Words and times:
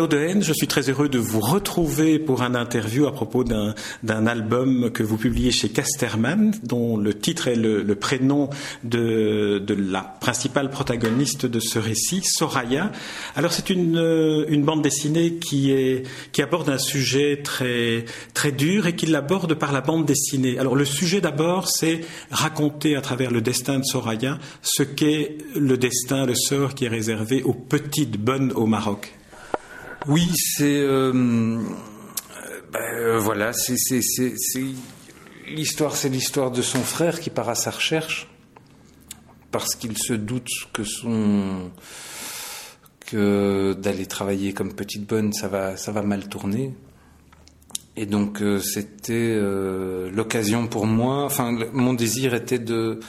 Je 0.00 0.52
suis 0.52 0.68
très 0.68 0.88
heureux 0.88 1.08
de 1.08 1.18
vous 1.18 1.40
retrouver 1.40 2.20
pour 2.20 2.42
un 2.42 2.54
interview 2.54 3.08
à 3.08 3.12
propos 3.12 3.42
d'un 3.42 4.26
album 4.26 4.92
que 4.92 5.02
vous 5.02 5.16
publiez 5.16 5.50
chez 5.50 5.70
Casterman, 5.70 6.52
dont 6.62 6.96
le 6.96 7.14
titre 7.14 7.48
est 7.48 7.56
le, 7.56 7.94
prénom 7.96 8.48
de, 8.84 9.58
de, 9.58 9.74
la 9.74 10.02
principale 10.02 10.70
protagoniste 10.70 11.46
de 11.46 11.58
ce 11.58 11.80
récit, 11.80 12.22
Soraya. 12.22 12.92
Alors 13.34 13.52
c'est 13.52 13.70
une, 13.70 14.46
une, 14.48 14.62
bande 14.62 14.82
dessinée 14.82 15.34
qui 15.34 16.04
aborde 16.38 16.68
un 16.68 16.78
sujet 16.78 17.40
très, 17.42 18.04
très 18.34 18.52
dur 18.52 18.86
et 18.86 18.94
qui 18.94 19.06
l'aborde 19.06 19.54
par 19.54 19.72
la 19.72 19.80
bande 19.80 20.06
dessinée. 20.06 20.60
Alors 20.60 20.76
le 20.76 20.84
sujet 20.84 21.20
d'abord, 21.20 21.66
c'est 21.66 22.02
raconter 22.30 22.94
à 22.94 23.00
travers 23.00 23.32
le 23.32 23.40
destin 23.40 23.80
de 23.80 23.84
Soraya 23.84 24.38
ce 24.62 24.84
qu'est 24.84 25.38
le 25.56 25.76
destin, 25.76 26.24
le 26.24 26.36
sort 26.36 26.76
qui 26.76 26.84
est 26.84 26.88
réservé 26.88 27.42
aux 27.42 27.54
petites 27.54 28.16
bonnes 28.16 28.52
au 28.52 28.66
Maroc. 28.66 29.17
Oui, 30.06 30.30
c'est 30.36 30.80
euh, 30.80 31.12
ben, 31.12 32.80
euh, 32.80 33.18
voilà, 33.18 33.52
c'est 33.52 33.74
l'histoire, 35.48 35.96
c'est 35.96 36.08
l'histoire 36.08 36.50
de 36.50 36.62
son 36.62 36.78
frère 36.78 37.20
qui 37.20 37.30
part 37.30 37.48
à 37.48 37.54
sa 37.54 37.70
recherche 37.70 38.28
parce 39.50 39.74
qu'il 39.74 39.98
se 39.98 40.12
doute 40.12 40.48
que 40.72 40.84
son 40.84 41.70
que 43.00 43.74
d'aller 43.74 44.06
travailler 44.06 44.52
comme 44.52 44.72
petite 44.74 45.06
bonne, 45.06 45.32
ça 45.32 45.48
va 45.48 45.76
ça 45.76 45.90
va 45.90 46.02
mal 46.02 46.28
tourner. 46.28 46.74
Et 47.96 48.06
donc 48.06 48.40
euh, 48.40 48.60
c'était 48.60 49.36
l'occasion 50.12 50.68
pour 50.68 50.86
moi. 50.86 51.24
Enfin, 51.24 51.58
mon 51.72 51.92
désir 51.92 52.34
était 52.34 52.60
de 52.60 53.00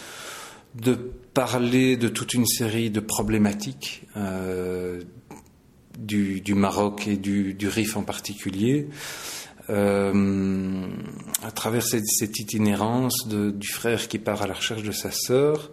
de 0.76 0.96
parler 1.34 1.98
de 1.98 2.10
toute 2.10 2.34
une 2.34 2.46
série 2.48 2.90
de 2.90 3.00
problématiques 3.00 4.06
du, 6.00 6.54
Maroc 6.54 7.08
et 7.08 7.18
du, 7.18 7.56
Rif 7.68 7.98
en 7.98 8.04
particulier, 8.04 8.88
euh, 9.70 10.82
à 11.46 11.52
travers 11.52 11.84
cette, 11.84 12.40
itinérance 12.40 13.28
du 13.28 13.68
frère 13.68 14.08
qui 14.08 14.20
part 14.20 14.42
à 14.42 14.48
la 14.48 14.54
recherche 14.54 14.84
de 14.84 14.92
sa 14.92 15.12
sœur. 15.12 15.70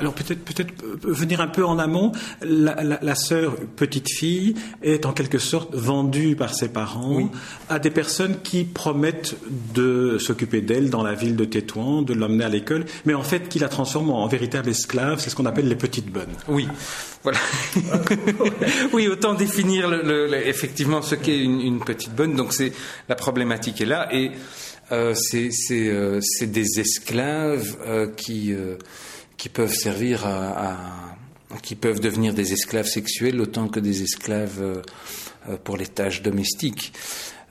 Alors 0.00 0.12
peut-être 0.12 0.44
peut-être 0.44 0.72
euh, 0.82 0.98
venir 1.02 1.40
un 1.40 1.46
peu 1.46 1.64
en 1.64 1.78
amont. 1.78 2.12
La, 2.42 3.14
sœur 3.14 3.56
petite 3.76 4.10
fille 4.10 4.54
est 4.82 5.06
en 5.06 5.12
quelque 5.12 5.38
sorte 5.38 5.74
vendue 5.74 6.36
par 6.36 6.54
ses 6.54 6.68
parents 6.68 7.30
à 7.68 7.78
des 7.78 7.90
personnes 7.90 8.36
qui 8.42 8.64
promettent 8.64 9.36
de 9.74 10.18
s'occuper 10.18 10.60
d'elle 10.60 10.90
dans 10.90 11.02
la 11.02 11.14
ville 11.14 11.36
de 11.36 11.44
Tétouan, 11.44 12.02
de 12.02 12.14
l'emmener 12.14 12.44
à 12.44 12.48
l'école, 12.48 12.84
mais 13.04 13.14
en 13.14 13.22
fait 13.22 13.48
qui 13.48 13.58
la 13.58 13.68
transforment 13.68 14.10
en 14.10 14.26
véritable 14.26 14.68
esclave. 14.68 15.20
C'est 15.20 15.30
ce 15.30 15.36
qu'on 15.36 15.46
appelle 15.46 15.68
les 15.68 15.76
petites 15.76 16.10
bonnes. 16.10 16.34
Oui. 16.48 16.68
Voilà. 17.22 17.38
oui, 18.92 19.08
autant 19.08 19.34
définir 19.34 19.92
effectivement 20.44 21.02
ce 21.02 21.14
qu'est 21.14 21.38
une, 21.38 21.80
petite 21.80 22.14
bonne. 22.14 22.34
Donc 22.34 22.52
c'est 22.52 22.72
la 23.08 23.14
problématique 23.28 23.82
est 23.82 23.84
là 23.84 24.08
et 24.10 24.30
euh, 24.90 25.12
euh, 25.34 26.20
c'est 26.22 26.46
des 26.46 26.80
esclaves 26.80 27.76
euh, 27.86 28.06
qui 28.16 28.54
qui 29.36 29.50
peuvent 29.50 29.74
servir 29.74 30.26
à, 30.26 30.78
qui 31.60 31.74
peuvent 31.74 32.00
devenir 32.00 32.32
des 32.32 32.54
esclaves 32.54 32.86
sexuels 32.86 33.38
autant 33.38 33.68
que 33.68 33.80
des 33.80 34.02
esclaves 34.02 34.82
pour 35.62 35.76
les 35.76 35.86
tâches 35.86 36.22
domestiques. 36.22 36.94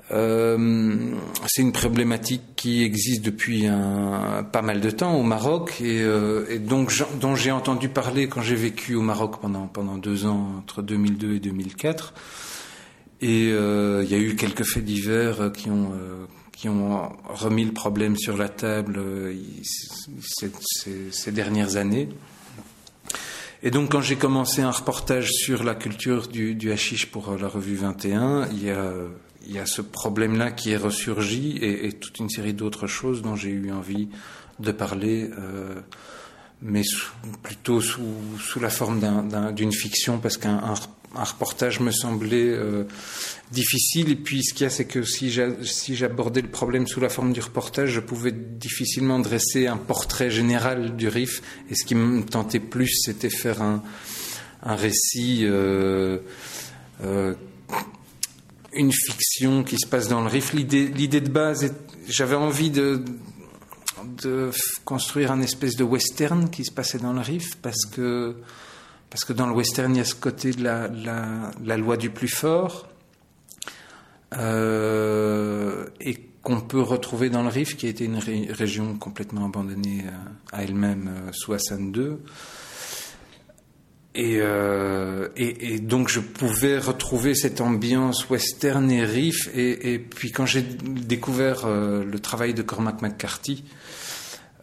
C'est 0.09 1.61
une 1.61 1.71
problématique 1.71 2.41
qui 2.55 2.83
existe 2.83 3.21
depuis 3.23 3.67
un, 3.67 4.43
pas 4.51 4.63
mal 4.63 4.81
de 4.81 4.89
temps 4.89 5.15
au 5.15 5.23
Maroc 5.23 5.79
et, 5.79 6.01
et 6.49 6.59
donc 6.59 6.91
dont 7.21 7.35
j'ai 7.35 7.51
entendu 7.51 7.87
parler 7.87 8.27
quand 8.27 8.41
j'ai 8.41 8.55
vécu 8.55 8.95
au 8.95 9.01
Maroc 9.01 9.39
pendant 9.39 9.67
pendant 9.67 9.97
deux 9.97 10.25
ans 10.25 10.55
entre 10.57 10.81
2002 10.81 11.35
et 11.35 11.39
2004. 11.39 12.13
Et 13.21 13.49
euh, 13.51 14.03
il 14.03 14.11
y 14.11 14.15
a 14.15 14.19
eu 14.19 14.35
quelques 14.35 14.63
faits 14.63 14.85
divers 14.85 15.51
qui 15.51 15.69
ont 15.69 15.91
qui 16.51 16.69
ont 16.69 17.11
remis 17.29 17.65
le 17.65 17.71
problème 17.71 18.17
sur 18.17 18.35
la 18.35 18.49
table 18.49 18.99
ces, 19.63 20.49
ces, 20.59 21.11
ces 21.11 21.31
dernières 21.31 21.75
années. 21.75 22.09
Et 23.61 23.69
donc, 23.69 23.91
quand 23.91 24.01
j'ai 24.01 24.15
commencé 24.15 24.61
un 24.61 24.71
reportage 24.71 25.31
sur 25.31 25.63
la 25.63 25.75
culture 25.75 26.27
du, 26.27 26.55
du 26.55 26.71
hashish 26.71 27.07
pour 27.07 27.35
la 27.37 27.47
revue 27.47 27.75
21, 27.75 28.49
il 28.51 28.63
y 28.63 28.71
a 28.71 28.91
il 29.47 29.55
y 29.55 29.59
a 29.59 29.65
ce 29.65 29.81
problème-là 29.81 30.51
qui 30.51 30.71
est 30.71 30.77
ressurgi 30.77 31.57
et, 31.61 31.93
toute 31.93 32.19
une 32.19 32.29
série 32.29 32.53
d'autres 32.53 32.87
choses 32.87 33.21
dont 33.21 33.35
j'ai 33.35 33.49
eu 33.49 33.71
envie 33.71 34.09
de 34.59 34.71
parler, 34.71 35.29
euh, 35.37 35.75
mais 36.61 36.81
plutôt 37.43 37.81
sous, 37.81 38.15
sous, 38.39 38.59
la 38.59 38.69
forme 38.69 39.53
d'une 39.53 39.71
fiction, 39.71 40.17
parce 40.17 40.37
qu'un 40.37 40.73
reportage 41.13 41.79
me 41.79 41.91
semblait 41.91 42.49
euh, 42.49 42.85
difficile. 43.51 44.11
Et 44.11 44.15
puis 44.15 44.43
ce 44.43 44.53
qu'il 44.53 44.63
y 44.63 44.67
a, 44.67 44.69
c'est 44.69 44.85
que 44.85 45.03
si 45.03 45.31
j'abordais 45.95 46.41
le 46.41 46.49
problème 46.49 46.87
sous 46.87 46.99
la 46.99 47.09
forme 47.09 47.33
du 47.33 47.41
reportage, 47.41 47.91
je 47.91 47.99
pouvais 47.99 48.31
difficilement 48.31 49.19
dresser 49.19 49.67
un 49.67 49.77
portrait 49.77 50.31
général 50.31 50.95
du 50.95 51.07
RIF. 51.07 51.41
Et 51.69 51.75
ce 51.75 51.85
qui 51.85 51.95
me 51.95 52.23
tentait 52.23 52.59
plus, 52.59 52.91
c'était 53.03 53.29
faire 53.29 53.61
un, 53.61 53.83
un 54.63 54.75
récit. 54.75 55.41
Euh, 55.43 56.19
euh 57.03 57.33
une 58.73 58.91
fiction 58.91 59.63
qui 59.63 59.77
se 59.77 59.87
passe 59.87 60.07
dans 60.07 60.21
le 60.21 60.27
Rif. 60.27 60.53
L'idée 60.53 61.21
de 61.21 61.29
base, 61.29 61.73
j'avais 62.07 62.35
envie 62.35 62.69
de, 62.69 63.03
de 64.03 64.51
construire 64.85 65.31
un 65.31 65.41
espèce 65.41 65.75
de 65.75 65.83
western 65.83 66.49
qui 66.49 66.65
se 66.65 66.71
passait 66.71 66.99
dans 66.99 67.13
le 67.13 67.21
Rif 67.21 67.55
parce 67.61 67.85
que, 67.85 68.35
dans 69.33 69.47
le 69.47 69.53
western, 69.53 69.93
il 69.95 69.97
y 69.97 70.01
a 70.01 70.05
ce 70.05 70.15
côté 70.15 70.51
de 70.51 70.63
la, 70.63 71.77
loi 71.77 71.97
du 71.97 72.09
plus 72.09 72.27
fort 72.27 72.87
euh, 74.37 75.85
et 75.99 76.15
qu'on 76.43 76.61
peut 76.61 76.81
retrouver 76.81 77.29
dans 77.29 77.43
le 77.43 77.49
Rif, 77.49 77.75
qui 77.77 77.87
a 77.87 77.89
été 77.89 78.05
une 78.05 78.19
région 78.19 78.95
complètement 78.97 79.45
abandonnée 79.45 80.05
à, 80.51 80.63
elle-même 80.63 81.09
euh, 81.09 81.31
sous 81.33 81.53
Hassan 81.53 81.93
II. 81.95 82.17
Euh, 84.17 85.29
et, 85.37 85.73
et, 85.73 85.79
donc 85.79 86.09
je 86.09 86.19
pouvais 86.19 86.79
retrouver 86.79 87.35
cette 87.35 87.61
ambiance 87.61 88.29
western 88.29 88.89
et 88.89 89.05
riff. 89.05 89.49
Et, 89.55 89.99
puis 89.99 90.31
quand 90.31 90.45
j'ai 90.45 90.61
découvert 90.61 91.65
euh, 91.65 92.03
le 92.03 92.19
travail 92.19 92.53
de 92.53 92.61
Cormac 92.61 93.01
McCarthy, 93.01 93.63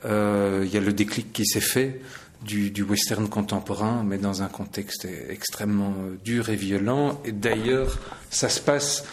euh, 0.04 0.62
il 0.64 0.72
y 0.72 0.76
a 0.76 0.80
le 0.80 0.92
déclic 0.92 1.32
qui 1.32 1.46
s'est 1.46 1.60
fait 1.60 2.00
du, 2.42 2.70
du, 2.70 2.82
western 2.82 3.28
contemporain, 3.28 4.02
mais 4.04 4.18
dans 4.18 4.42
un 4.42 4.48
contexte 4.48 5.06
extrêmement 5.28 5.94
dur 6.24 6.50
et 6.50 6.56
violent. 6.56 7.20
Et 7.24 7.32
d'ailleurs, 7.32 7.98
ça 8.30 8.48
se 8.48 8.60
passe 8.60 9.04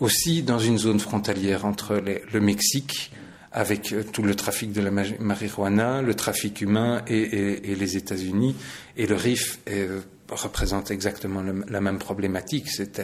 aussi 0.00 0.42
dans 0.42 0.58
une 0.58 0.78
zone 0.78 1.00
frontalière 1.00 1.66
entre 1.66 2.00
le 2.32 2.40
Mexique 2.40 3.10
avec 3.58 3.92
euh, 3.92 4.04
tout 4.04 4.22
le 4.22 4.36
trafic 4.36 4.72
de 4.72 4.80
la 4.80 4.90
marijuana, 4.92 6.00
le 6.00 6.14
trafic 6.14 6.60
humain 6.60 7.02
et, 7.08 7.74
les 7.74 7.96
États-Unis. 7.96 8.54
Et 8.96 9.06
le 9.06 9.16
RIF 9.16 9.58
euh, 9.68 10.00
représente 10.30 10.92
exactement 10.92 11.42
la 11.42 11.80
même 11.80 11.98
problématique. 11.98 12.68
C'est 12.70 13.00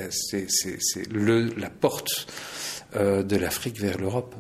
la 1.12 1.70
porte 1.70 2.26
euh, 2.94 3.25
de 3.25 3.37
l'Afrique 3.37 3.81
vers 3.81 3.98
l'Europe. 3.98 4.34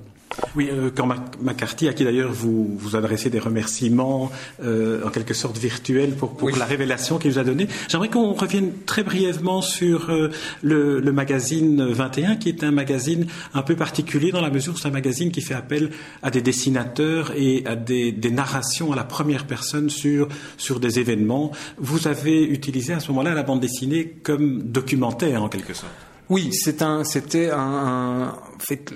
Oui, 0.56 0.68
euh, 0.70 0.90
quand 0.94 1.06
McCarthy, 1.40 1.88
à 1.88 1.92
qui 1.92 2.04
d'ailleurs 2.04 2.32
vous 2.32 2.76
vous 2.78 2.96
adressez 2.96 3.30
des 3.30 3.38
remerciements 3.38 4.30
euh, 4.62 5.04
en 5.04 5.10
quelque 5.10 5.34
sorte 5.34 5.58
virtuels 5.58 6.14
pour, 6.14 6.36
pour 6.36 6.50
la 6.50 6.64
révélation 6.64 7.18
qu'il 7.18 7.32
vous 7.32 7.38
a 7.38 7.44
donnée, 7.44 7.68
j'aimerais 7.88 8.08
qu'on 8.08 8.32
revienne 8.32 8.72
très 8.86 9.02
brièvement 9.02 9.62
sur 9.62 10.10
euh, 10.10 10.30
le, 10.62 11.00
le, 11.00 11.12
magazine 11.12 11.84
21, 11.84 12.36
qui 12.36 12.48
est 12.48 12.64
un 12.64 12.70
magazine 12.70 13.26
un 13.52 13.62
peu 13.62 13.76
particulier 13.76 14.32
dans 14.32 14.40
la 14.40 14.50
mesure 14.50 14.74
où 14.74 14.76
c'est 14.76 14.88
un 14.88 14.92
magazine 14.92 15.30
qui 15.30 15.40
fait 15.40 15.54
appel 15.54 15.90
à 16.22 16.30
des 16.30 16.40
dessinateurs 16.40 17.32
et 17.36 17.64
à 17.66 17.76
des, 17.76 18.12
des 18.12 18.30
narrations 18.30 18.92
à 18.92 18.96
la 18.96 19.04
première 19.04 19.46
personne 19.46 19.90
sur, 19.90 20.28
sur 20.56 20.80
des 20.80 20.98
événements. 20.98 21.52
Vous 21.78 22.08
avez 22.08 22.44
utilisé 22.44 22.92
à 22.92 23.00
ce 23.00 23.08
moment-là 23.08 23.34
la 23.34 23.42
bande 23.42 23.60
dessinée 23.60 24.16
comme 24.22 24.62
documentaire 24.62 25.42
en 25.42 25.48
quelque 25.48 25.74
sorte. 25.74 25.92
Oui, 26.30 26.50
c'est 26.52 26.80
un, 26.80 27.04
c'était 27.04 27.50
un, 27.50 27.58
un 27.58 28.36
fait, 28.58 28.92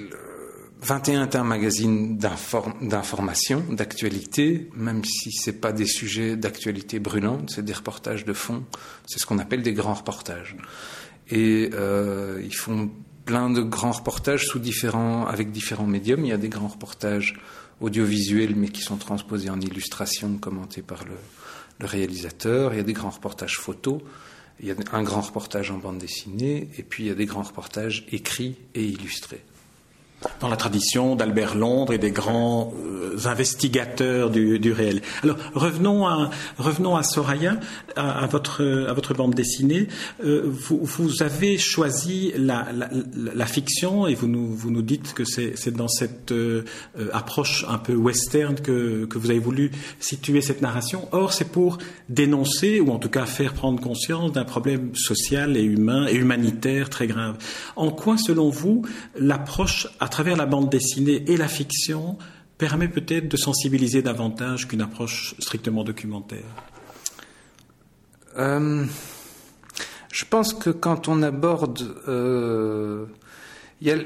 21 0.80 1.25
est 1.25 1.36
un 1.36 1.44
magazine 1.44 2.19
d'information, 2.19 3.64
d'actualité, 3.70 4.70
même 4.75 5.04
si 5.04 5.32
ce 5.32 5.50
n'est 5.50 5.56
pas 5.56 5.72
des 5.72 5.86
sujets 5.86 6.36
d'actualité 6.36 7.00
brûlante, 7.00 7.50
c'est 7.54 7.64
des 7.64 7.72
reportages 7.72 8.25
de 8.25 8.32
fond, 8.32 8.64
c'est 9.06 9.19
ce 9.19 9.26
qu'on 9.26 9.38
appelle 9.38 9.62
des 9.62 9.72
grands 9.72 9.94
reportages. 9.94 10.56
Et 11.30 11.70
euh, 11.75 12.40
ils 12.44 12.54
font 12.54 12.90
plein 13.25 13.50
de 13.50 13.60
grands 13.60 13.92
reportages 13.92 14.46
sous 14.46 14.60
différents, 14.60 15.26
avec 15.26 15.50
différents 15.50 15.86
médiums. 15.86 16.25
Il 16.25 16.28
y 16.28 16.32
a 16.32 16.38
des 16.38 16.48
grands 16.48 16.69
reportages 16.69 17.38
audiovisuels, 17.81 18.54
mais 18.54 18.69
qui 18.69 18.81
sont 18.81 18.96
transposés 18.96 19.50
en 19.50 19.60
illustration, 19.60 20.38
commentés 20.38 20.82
par 20.82 21.04
le, 21.04 21.16
le 21.81 21.86
réalisateur. 21.86 22.72
Il 22.72 22.76
y 22.76 22.81
a 22.81 22.84
des 22.84 22.94
grands 22.94 23.10
reportages 23.10 23.58
photos. 23.58 24.00
Il 24.60 24.69
y 24.69 24.70
a 24.70 24.74
un 24.92 25.02
grand 25.02 25.20
reportage 25.20 25.70
en 25.70 25.78
bande 25.78 25.98
dessinée, 25.98 26.70
et 26.78 26.82
puis 26.82 27.04
il 27.04 27.06
y 27.08 27.10
a 27.10 27.14
des 27.14 27.26
grands 27.26 27.42
reportages 27.42 28.06
écrits 28.10 28.56
et 28.74 28.84
illustrés. 28.84 29.44
Dans 30.41 30.49
la 30.49 30.56
tradition 30.56 31.17
d'Albert 31.17 31.55
Londres 31.55 31.93
et 31.93 31.99
des 31.99 32.11
grands 32.11 32.73
euh, 32.85 33.17
investigateurs 33.26 34.31
du, 34.31 34.73
réel. 34.73 35.00
Alors 35.23 35.37
revenons 35.55 36.06
à 36.06 36.31
revenons 36.59 36.97
à 36.97 37.03
Soraya, 37.03 37.59
à, 37.97 38.26
votre 38.26 38.87
à 38.88 38.93
votre 38.93 39.15
bande 39.15 39.35
dessinée. 39.35 39.88
Euh, 40.25 40.43
vous, 40.44 40.81
vous, 40.82 41.23
avez 41.23 41.59
choisi 41.59 42.32
la, 42.37 42.67
fiction 43.47 44.06
et 44.06 44.15
vous 44.15 44.29
nous 44.29 44.49
vous 44.49 44.70
nous 44.70 44.82
dites 44.82 45.15
que 45.15 45.25
c'est 45.25 45.70
dans 45.70 45.88
cette 45.88 46.32
euh, 46.32 46.65
approche 47.12 47.65
un 47.69 47.79
peu 47.79 47.94
western 47.94 48.56
que 48.56 49.06
que 49.06 49.19
vous 49.19 49.31
avez 49.31 49.38
voulu 49.38 49.70
situer 50.00 50.41
cette 50.41 50.62
narration. 50.62 51.09
Or 51.12 51.32
c'est 51.32 51.50
pour 51.50 51.79
dénoncer 52.09 52.81
ou 52.81 52.91
en 52.91 52.99
tout 52.99 53.09
cas 53.09 53.26
faire 53.26 53.55
prendre 53.55 53.81
conscience 53.81 54.32
d'un 54.32 54.44
problème 54.44 54.94
social 54.94 55.56
et 55.56 55.62
humain 55.62 56.06
et 56.09 56.15
humanitaire 56.15 56.91
très 56.91 57.06
grave. 57.06 57.38
En 57.76 57.91
quoi, 57.91 58.19
selon 58.19 58.50
vous, 58.50 58.82
l'approche 59.19 59.88
travers 60.08 60.37
la 60.37 60.46
bande 60.46 60.70
dessinée 60.70 61.25
et 61.26 61.37
la 61.37 61.49
fiction 61.49 62.19
permet 62.58 62.88
peut-être 62.88 63.28
de 63.28 63.37
sensibiliser 63.37 64.02
davantage 64.02 64.66
qu'une 64.66 64.81
approche 64.81 65.34
strictement 65.38 65.84
documentaire 65.84 66.44
euh, 68.37 68.84
Je 70.12 70.25
pense 70.25 70.52
que 70.55 70.70
quand 70.70 71.08
on 71.08 71.22
aborde... 71.22 71.96
Euh, 72.08 73.06
y 73.81 73.90
a 73.90 73.96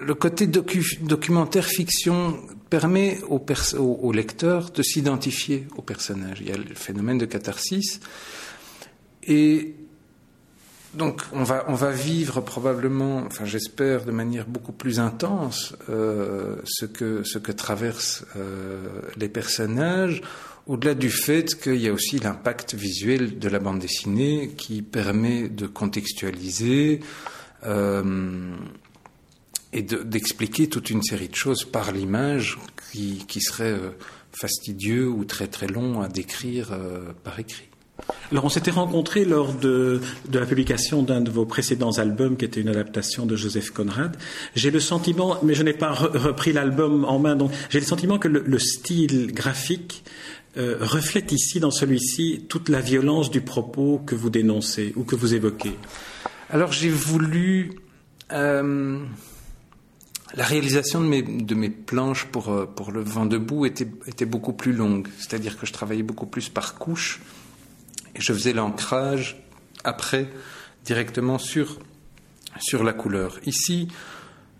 le 0.00 0.14
côté 0.14 0.46
documentaire 0.46 1.64
fiction 1.64 2.38
permet 2.70 3.18
au, 3.28 3.44
au 3.78 4.12
lecteur 4.12 4.70
de 4.70 4.82
s'identifier 4.82 5.66
au 5.76 5.82
personnage. 5.82 6.38
Il 6.40 6.48
y 6.48 6.52
a 6.52 6.56
le 6.56 6.74
phénomène 6.74 7.18
de 7.18 7.26
catharsis. 7.26 8.00
Et 9.24 9.74
donc 10.94 11.22
on 11.32 11.44
va, 11.44 11.90
vivre 11.90 12.40
probablement, 12.40 13.18
enfin 13.26 13.44
j'espère 13.44 14.04
de 14.04 14.10
manière 14.10 14.46
beaucoup 14.46 14.72
plus 14.72 15.00
intense 15.00 15.74
euh, 15.90 16.56
ce, 16.64 16.86
que, 16.86 17.22
ce 17.24 17.38
traversent 17.38 18.24
euh, 18.36 19.02
les 19.16 19.28
personnages, 19.28 20.22
au-delà 20.66 20.94
du 20.94 21.10
fait 21.10 21.60
qu'il 21.60 21.76
y 21.76 21.88
a 21.88 21.92
aussi 21.92 22.18
l'impact 22.18 22.74
visuel 22.74 23.38
de 23.38 23.48
la 23.48 23.58
bande 23.58 23.80
dessinée 23.80 24.54
qui 24.56 24.80
permet 24.80 25.48
de 25.50 25.66
contextualiser 25.66 27.00
euh, 27.66 28.56
et 29.74 29.82
d'expliquer 29.82 30.68
toute 30.68 30.88
une 30.88 31.02
série 31.02 31.28
de 31.28 31.34
choses 31.34 31.64
par 31.64 31.92
l'image 31.92 32.58
qui, 32.92 33.26
qui 33.28 33.42
serait 33.42 33.78
fastidieux 34.32 35.06
ou 35.06 35.26
très 35.26 35.48
très 35.48 35.66
long 35.66 36.00
à 36.00 36.08
décrire 36.08 36.70
par 37.22 37.38
écrit. 37.38 37.67
Alors 38.30 38.44
on 38.44 38.48
s'était 38.50 38.70
rencontrés 38.70 39.24
lors 39.24 39.54
de, 39.54 40.00
la 40.30 40.44
publication 40.44 41.02
d'un 41.02 41.22
de 41.22 41.30
vos 41.30 41.46
précédents 41.46 41.92
albums 41.92 42.36
qui 42.36 42.44
était 42.44 42.60
une 42.60 42.68
adaptation 42.68 43.24
de 43.24 43.36
Joseph 43.36 43.70
Conrad. 43.70 44.16
J'ai 44.54 44.70
le 44.70 44.80
sentiment, 44.80 45.38
mais 45.42 45.54
je 45.54 45.62
n'ai 45.62 45.72
pas 45.72 45.92
repris 45.92 46.52
l'album 46.52 47.06
en 47.06 47.18
main, 47.18 47.36
donc 47.36 47.52
j'ai 47.70 47.80
le 47.80 47.86
sentiment 47.86 48.18
que 48.18 48.28
le, 48.28 48.58
style 48.58 49.32
graphique 49.32 50.04
euh, 50.58 50.76
reflète 50.80 51.32
ici, 51.32 51.58
dans 51.58 51.70
celui-ci, 51.70 52.44
toute 52.48 52.68
la 52.68 52.80
violence 52.80 53.30
du 53.30 53.40
propos 53.40 54.02
que 54.04 54.14
vous 54.14 54.28
dénoncez 54.28 54.92
ou 54.96 55.04
que 55.04 55.16
vous 55.16 55.34
évoquez. 55.34 55.76
Alors 56.50 56.72
j'ai 56.72 56.90
voulu... 56.90 57.72
Euh, 58.32 58.98
la 60.34 60.44
réalisation 60.44 61.00
de 61.00 61.54
mes, 61.54 61.70
planches 61.70 62.26
pour, 62.26 62.50
euh, 62.50 62.66
pour 62.66 62.92
le 62.92 63.00
vent 63.00 63.24
debout 63.24 63.64
était, 63.64 63.88
était 64.06 64.26
beaucoup 64.26 64.52
plus 64.52 64.74
longue, 64.74 65.08
c'est-à-dire 65.16 65.56
que 65.58 65.64
je 65.64 65.72
travaillais 65.72 66.02
beaucoup 66.02 66.26
plus 66.26 66.50
par 66.50 66.74
couches 66.74 67.22
et 68.18 68.20
je 68.20 68.32
faisais 68.32 68.52
l'ancrage 68.52 69.40
après 69.84 70.28
directement 70.84 71.38
sur, 71.38 71.78
sur 72.58 72.82
la 72.84 72.92
couleur. 72.92 73.38
Ici, 73.46 73.88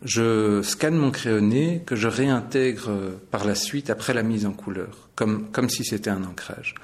je 0.02 0.62
scanne 0.62 0.96
mon 0.96 1.10
crayonné 1.10 1.82
que 1.84 1.96
je 1.96 2.06
réintègre 2.06 2.90
par 3.31 3.44
la 3.44 3.55
suite 3.55 3.90
après 3.90 4.14
la 4.14 4.22
mise 4.22 4.46
en 4.46 4.52
couleur, 4.52 5.08
comme, 5.16 5.50
comme 5.50 5.69
si 5.69 5.84
c'était 5.84 6.10
un 6.10 6.22
ancrage. 6.22 6.75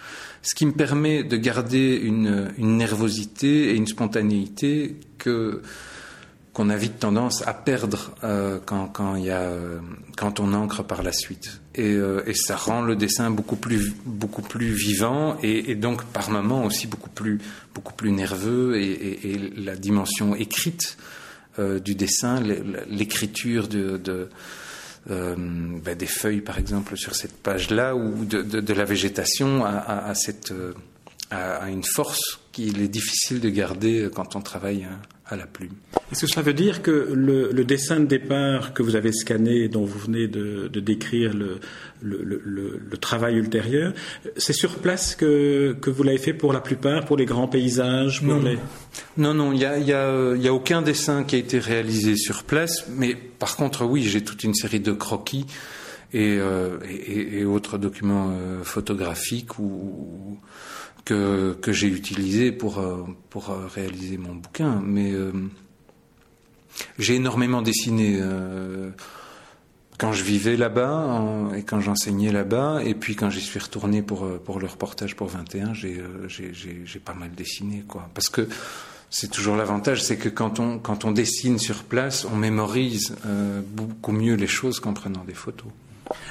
Ce 0.42 0.54
qui 0.54 0.66
me 0.66 0.72
permet 0.72 1.22
de 1.22 1.36
garder 1.36 1.94
une, 1.94 2.52
une 2.58 2.76
nervosité 2.76 3.70
et 3.70 3.74
une 3.74 3.86
spontanéité 3.86 4.96
que 5.18 5.62
qu'on 6.54 6.70
a 6.70 6.76
vite 6.76 7.00
tendance 7.00 7.46
à 7.46 7.52
perdre 7.52 8.14
euh, 8.22 8.60
quand, 8.64 9.16
y 9.16 9.30
a, 9.30 9.40
euh, 9.40 9.80
quand 10.16 10.38
on 10.38 10.54
ancre 10.54 10.84
par 10.84 11.02
la 11.02 11.12
suite. 11.12 11.60
Et, 11.74 11.92
euh, 11.92 12.22
et, 12.26 12.34
ça 12.34 12.54
rend 12.56 12.80
le 12.80 12.94
dessin 12.94 13.28
beaucoup 13.30 13.56
plus, 13.56 13.92
beaucoup 14.06 14.40
plus 14.40 14.72
vivant 14.72 15.36
et, 15.42 15.74
donc 15.74 16.04
par 16.04 16.30
moments 16.30 16.64
aussi 16.64 16.86
beaucoup 16.86 17.10
plus, 17.10 17.40
beaucoup 17.74 17.92
plus 17.92 18.12
nerveux 18.12 18.76
et, 18.76 19.32
et 19.32 19.38
la 19.56 19.74
dimension 19.74 20.34
écrite 20.34 20.96
du 21.58 21.94
dessin, 21.94 22.42
l'écriture 22.88 23.68
de, 23.68 24.28
ben 25.06 25.94
des 25.96 26.06
feuilles 26.06 26.40
par 26.40 26.58
exemple 26.58 26.96
sur 26.96 27.14
cette 27.14 27.36
page-là 27.36 27.94
ou 27.94 28.24
de, 28.24 28.42
de, 28.42 28.74
la 28.74 28.84
végétation 28.84 29.64
à, 29.64 30.12
cette, 30.16 30.52
à, 31.30 31.68
une 31.70 31.84
force 31.84 32.40
qu'il 32.54 32.80
est 32.80 32.88
difficile 32.88 33.40
de 33.40 33.48
garder 33.48 34.08
quand 34.14 34.36
on 34.36 34.40
travaille 34.40 34.86
à 35.26 35.36
la 35.36 35.46
plume. 35.46 35.72
Est-ce 36.12 36.22
que 36.22 36.26
cela 36.26 36.42
veut 36.42 36.54
dire 36.54 36.82
que 36.82 37.10
le, 37.12 37.64
dessin 37.64 37.98
de 37.98 38.04
départ 38.04 38.74
que 38.74 38.82
vous 38.82 38.94
avez 38.94 39.12
scanné, 39.12 39.68
dont 39.68 39.84
vous 39.84 39.98
venez 39.98 40.28
de, 40.28 40.68
décrire 40.68 41.34
le, 41.34 41.58
le, 42.02 42.96
travail 42.98 43.36
ultérieur, 43.36 43.92
c'est 44.36 44.52
sur 44.52 44.76
place 44.76 45.16
que, 45.16 45.76
que 45.80 45.90
vous 45.90 46.02
l'avez 46.04 46.18
fait 46.18 46.34
pour 46.34 46.52
la 46.52 46.60
plupart, 46.60 47.04
pour 47.04 47.16
les 47.16 47.24
grands 47.24 47.48
paysages 47.48 48.22
Non, 48.22 48.40
non, 49.16 49.34
non, 49.34 49.52
il 49.52 49.58
n'y 49.58 49.64
a, 49.64 49.78
y 49.78 49.92
a, 49.92 50.36
y 50.36 50.48
a, 50.48 50.54
aucun 50.54 50.82
dessin 50.82 51.24
qui 51.24 51.36
a 51.36 51.38
été 51.38 51.58
réalisé 51.58 52.16
sur 52.16 52.44
place, 52.44 52.86
mais 52.96 53.14
par 53.14 53.56
contre, 53.56 53.84
oui, 53.84 54.02
j'ai 54.02 54.22
toute 54.22 54.44
une 54.44 54.54
série 54.54 54.80
de 54.80 54.92
croquis 54.92 55.46
et, 56.12 56.38
euh, 56.38 56.78
et, 56.86 57.44
autres 57.44 57.76
documents 57.76 58.30
euh, 58.30 58.62
photographiques 58.62 59.58
ou 59.58 60.38
que, 61.04 61.56
j'ai 61.68 61.88
utilisé 61.88 62.52
pour, 62.52 62.78
euh, 62.78 63.04
pour 63.30 63.50
euh, 63.50 63.66
réaliser 63.66 64.16
mon 64.16 64.34
bouquin. 64.34 64.80
Mais 64.84 65.12
euh, 65.12 65.32
j'ai 66.98 67.16
énormément 67.16 67.62
dessiné 67.62 68.20
quand 69.98 70.12
je 70.12 70.24
vivais 70.24 70.56
là-bas 70.56 71.50
et 71.56 71.62
quand 71.62 71.80
j'enseignais 71.80 72.32
là-bas. 72.32 72.80
Et 72.84 72.94
puis 72.94 73.14
quand 73.14 73.30
j'y 73.30 73.40
suis 73.40 73.60
retourné 73.60 74.02
pour, 74.02 74.26
pour 74.40 74.58
le 74.58 74.66
reportage 74.66 75.14
pour 75.14 75.28
21, 75.28 75.72
j'ai 75.74 76.02
pas 77.04 77.14
mal 77.14 77.30
dessiné. 77.32 77.84
quoi. 77.86 78.10
Parce 78.12 78.28
que 78.28 78.48
c'est 79.08 79.30
toujours 79.30 79.54
l'avantage, 79.54 80.02
c'est 80.02 80.16
que 80.16 80.28
quand 80.28 80.58
on, 80.58 80.80
quand 80.80 81.04
on 81.04 81.12
dessine 81.12 81.60
sur 81.60 81.84
place, 81.84 82.24
on 82.24 82.34
mémorise 82.34 83.14
beaucoup 83.68 84.10
mieux 84.10 84.34
les 84.34 84.48
choses 84.48 84.80
qu'en 84.80 84.94
prenant 84.94 85.22
des 85.22 85.34
photos. 85.34 85.70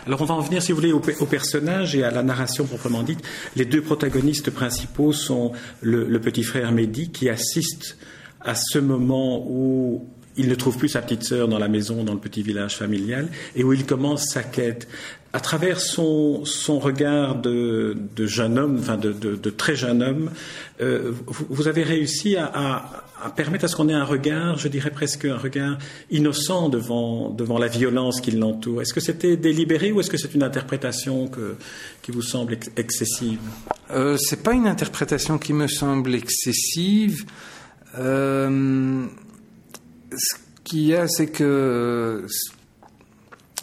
Alors 0.05 0.21
on 0.21 0.25
va 0.25 0.35
en 0.35 0.41
venir, 0.41 0.61
si 0.61 0.71
vous 0.71 0.79
voulez, 0.79 0.91
au, 0.91 0.99
personnage 0.99 1.95
et 1.95 2.03
à 2.03 2.11
la 2.11 2.23
narration 2.23 2.65
proprement 2.65 3.03
dite. 3.03 3.21
Les 3.55 3.65
deux 3.65 3.81
protagonistes 3.81 4.51
principaux 4.51 5.13
sont 5.13 5.53
le, 5.81 6.19
petit 6.19 6.43
frère 6.43 6.71
Mehdi 6.71 7.09
qui 7.11 7.29
assiste 7.29 7.97
à 8.41 8.55
ce 8.55 8.79
moment 8.79 9.45
où 9.47 10.07
il 10.35 10.49
ne 10.49 10.55
trouve 10.55 10.77
plus 10.77 10.89
sa 10.89 11.01
petite 11.01 11.23
sœur 11.23 11.47
dans 11.47 11.59
la 11.59 11.67
maison, 11.67 12.03
dans 12.03 12.13
le 12.13 12.19
petit 12.19 12.41
village 12.41 12.75
familial, 12.75 13.29
et 13.55 13.63
où 13.63 13.71
il 13.71 13.85
commence 13.85 14.25
sa 14.25 14.43
quête. 14.43 14.87
À 15.31 15.39
travers 15.39 15.79
son, 15.79 16.43
regard 16.79 17.35
de, 17.35 17.95
jeune 18.17 18.57
homme, 18.59 18.77
enfin 18.79 18.97
de, 18.97 19.49
très 19.49 19.75
jeune 19.75 20.03
homme, 20.03 20.31
euh, 20.81 21.11
vous, 21.27 21.67
avez 21.67 21.83
réussi 21.83 22.35
à 22.35 23.02
permettre 23.29 23.65
à 23.65 23.67
ce 23.67 23.75
qu'on 23.75 23.89
ait 23.89 23.93
un 23.93 24.03
regard, 24.03 24.57
je 24.57 24.67
dirais 24.67 24.91
presque 24.91 25.25
un 25.25 25.37
regard 25.37 25.77
innocent 26.11 26.69
devant, 26.69 27.29
devant 27.29 27.57
la 27.57 27.67
violence 27.67 28.21
qui 28.21 28.31
l'entoure. 28.31 28.81
Est-ce 28.81 28.93
que 28.93 28.99
c'était 28.99 29.37
délibéré 29.37 29.91
ou 29.91 29.99
est-ce 29.99 30.09
que 30.09 30.17
c'est 30.17 30.33
une 30.33 30.43
interprétation 30.43 31.27
que, 31.27 31.55
qui 32.01 32.11
vous 32.11 32.21
semble 32.21 32.57
excessive? 32.77 33.39
Euh, 33.91 34.17
C'est 34.17 34.43
pas 34.43 34.53
une 34.53 34.67
interprétation 34.67 35.37
qui 35.37 35.53
me 35.53 35.67
semble 35.67 36.15
excessive. 36.15 37.25
Euh, 37.97 39.05
ce 40.15 40.35
qu'il 40.63 40.85
y 40.85 40.95
a, 40.95 41.07
c'est 41.07 41.27
que 41.27 42.25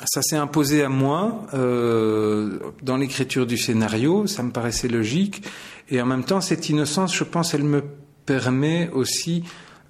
ça 0.05 0.23
s'est 0.23 0.37
imposé 0.37 0.83
à 0.83 0.89
moi 0.89 1.47
euh, 1.55 2.59
dans 2.83 2.97
l'écriture 2.97 3.47
du 3.47 3.59
scénario, 3.59 4.27
ça 4.27 4.43
me 4.43 4.51
paraissait 4.51 4.89
logique, 4.89 5.43
et 5.91 6.01
en 6.01 6.07
même 6.07 6.25
temps, 6.25 6.41
cette 6.41 6.69
innocence, 6.69 7.15
je 7.15 7.25
pense, 7.25 7.53
elle 7.53 7.65
me 7.65 7.83
permet 8.31 8.89
aussi 8.91 9.43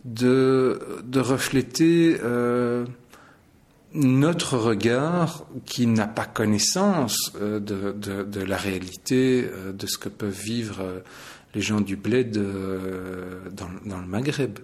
de, 0.06 0.80
de 1.04 1.20
refléter 1.20 2.16
euh, 2.24 2.86
notre 3.92 4.56
regard 4.56 5.44
qui 5.66 5.86
n'a 5.86 6.06
pas 6.06 6.24
connaissance 6.24 7.32
euh, 7.38 7.60
de, 7.60 7.92
de, 8.22 8.40
la 8.40 8.56
réalité 8.56 9.44
euh, 9.44 9.72
de 9.72 9.86
ce 9.86 9.98
que 9.98 10.08
peuvent 10.08 10.30
vivre 10.30 11.02
les 11.54 11.60
gens 11.60 11.82
du 11.82 11.96
bled 11.96 12.32
dans, 12.32 13.68
dans, 13.84 14.00
le 14.00 14.06
Maghreb. 14.06 14.58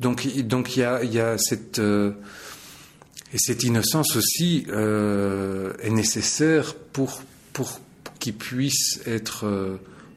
Donc 0.00 0.24
il 0.24 0.48
y 0.78 0.82
a, 0.82 1.04
y 1.04 1.20
a 1.20 1.36
cette 1.36 1.78
et 1.78 3.38
cette 3.38 3.64
innocence 3.64 4.16
aussi 4.16 4.66
est 4.70 5.90
nécessaire 5.90 6.74
pour 6.74 7.20
pour 7.52 7.80
qu'il 8.18 8.34
puisse 8.34 9.02
être 9.06 9.44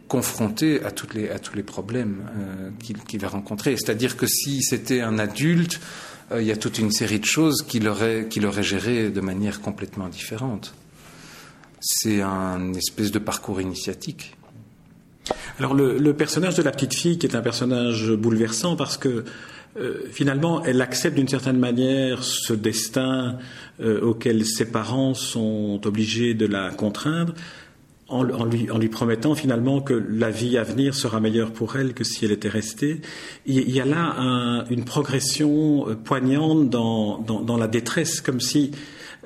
confronté 0.08 0.82
à, 0.84 0.92
les, 1.14 1.30
à 1.30 1.40
tous 1.40 1.56
les 1.56 1.64
problèmes 1.64 2.24
euh, 2.38 2.70
qu'il 3.08 3.20
va 3.20 3.28
rencontrer. 3.28 3.76
C'est-à-dire 3.78 4.18
que 4.18 4.28
si 4.28 4.62
c'était 4.62 5.02
un 5.02 5.20
adulte, 5.20 5.80
il 6.36 6.44
y 6.44 6.52
a 6.52 6.58
toute 6.58 6.78
une 6.78 6.92
série 6.92 7.20
de 7.20 7.26
choses 7.26 7.62
qu'il 7.62 7.88
aurait, 7.88 8.28
qu'il 8.30 8.46
aurait 8.46 8.64
gérées 8.64 9.10
de 9.10 9.22
manière 9.22 9.62
complètement 9.62 10.10
différente. 10.10 10.74
C'est 11.80 12.22
un 12.22 12.74
espèce 12.74 13.12
de 13.12 13.20
parcours 13.20 13.62
initiatique. 13.62 14.36
Alors 15.60 15.74
le, 15.74 16.14
personnage 16.14 16.56
de 16.56 16.64
la 16.64 16.72
petite 16.72 16.94
fille, 16.94 17.18
qui 17.18 17.26
est 17.26 17.36
un 17.36 17.42
personnage 17.42 18.12
bouleversant 18.12 18.76
parce 18.76 18.98
que 18.98 19.26
euh, 19.78 20.08
finalement, 20.12 20.64
elle 20.64 20.82
accepte 20.82 21.16
d'une 21.16 21.28
certaine 21.28 21.60
manière 21.60 22.24
ce 22.24 22.54
destin 22.54 23.38
euh, 23.80 24.02
auquel 24.02 24.46
ses 24.46 24.66
parents 24.66 25.14
sont 25.14 25.80
obligés 25.86 26.34
de 26.34 26.46
la 26.46 26.72
contraindre, 26.72 27.34
en, 28.10 28.24
lui, 28.24 28.72
en, 28.72 28.78
lui, 28.78 28.88
promettant 28.88 29.36
finalement 29.36 29.82
que 29.82 29.94
la 29.94 30.30
vie 30.30 30.58
à 30.58 30.64
venir 30.64 30.96
sera 30.96 31.20
meilleure 31.20 31.52
pour 31.52 31.76
elle 31.76 31.94
que 31.94 32.04
si 32.04 32.24
elle 32.24 32.32
était 32.32 32.50
restée. 32.50 33.02
Il, 33.46 33.70
y 33.70 33.82
a 33.82 33.86
là 33.86 34.66
une 34.70 34.86
progression 34.86 35.90
euh, 35.90 35.96
poignante 35.96 36.70
dans, 36.70 37.20
dans, 37.20 37.58
la 37.58 37.68
détresse, 37.68 38.22
comme 38.22 38.40
si 38.40 38.72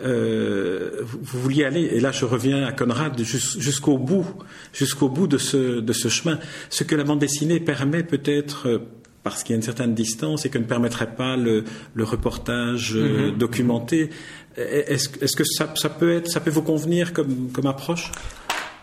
euh, 0.03 1.01
vous 1.03 1.39
vouliez 1.41 1.63
aller, 1.63 1.83
et 1.83 1.99
là 1.99 2.11
je 2.11 2.25
reviens 2.25 2.65
à 2.65 2.71
Conrad, 2.71 3.21
jusqu'au 3.21 3.97
bout, 3.97 4.25
jusqu'au 4.73 5.09
bout 5.09 5.27
de 5.27 5.37
ce, 5.37 5.79
de 5.79 5.93
ce 5.93 6.07
chemin. 6.07 6.39
Ce 6.69 6.83
que 6.83 6.95
la 6.95 7.03
bande 7.03 7.19
dessinée 7.19 7.59
permet 7.59 8.03
peut-être 8.03 8.67
euh, 8.67 8.79
parce 9.21 9.43
qu'il 9.43 9.53
y 9.53 9.55
a 9.55 9.57
une 9.57 9.63
certaine 9.63 9.93
distance 9.93 10.47
et 10.47 10.49
que 10.49 10.57
ne 10.57 10.63
permettrait 10.63 11.15
pas 11.15 11.37
le, 11.37 11.63
le 11.93 12.03
reportage 12.03 12.95
mm-hmm. 12.95 13.37
documenté. 13.37 14.09
Est-ce 14.57 15.09
est 15.23 15.35
que 15.35 15.43
ça, 15.43 15.71
ça, 15.75 15.89
peut 15.89 16.11
être, 16.11 16.27
ça 16.27 16.39
peut 16.39 16.49
vous 16.49 16.63
convenir 16.63 17.13
comme, 17.13 17.51
comme 17.53 17.67
approche? 17.67 18.11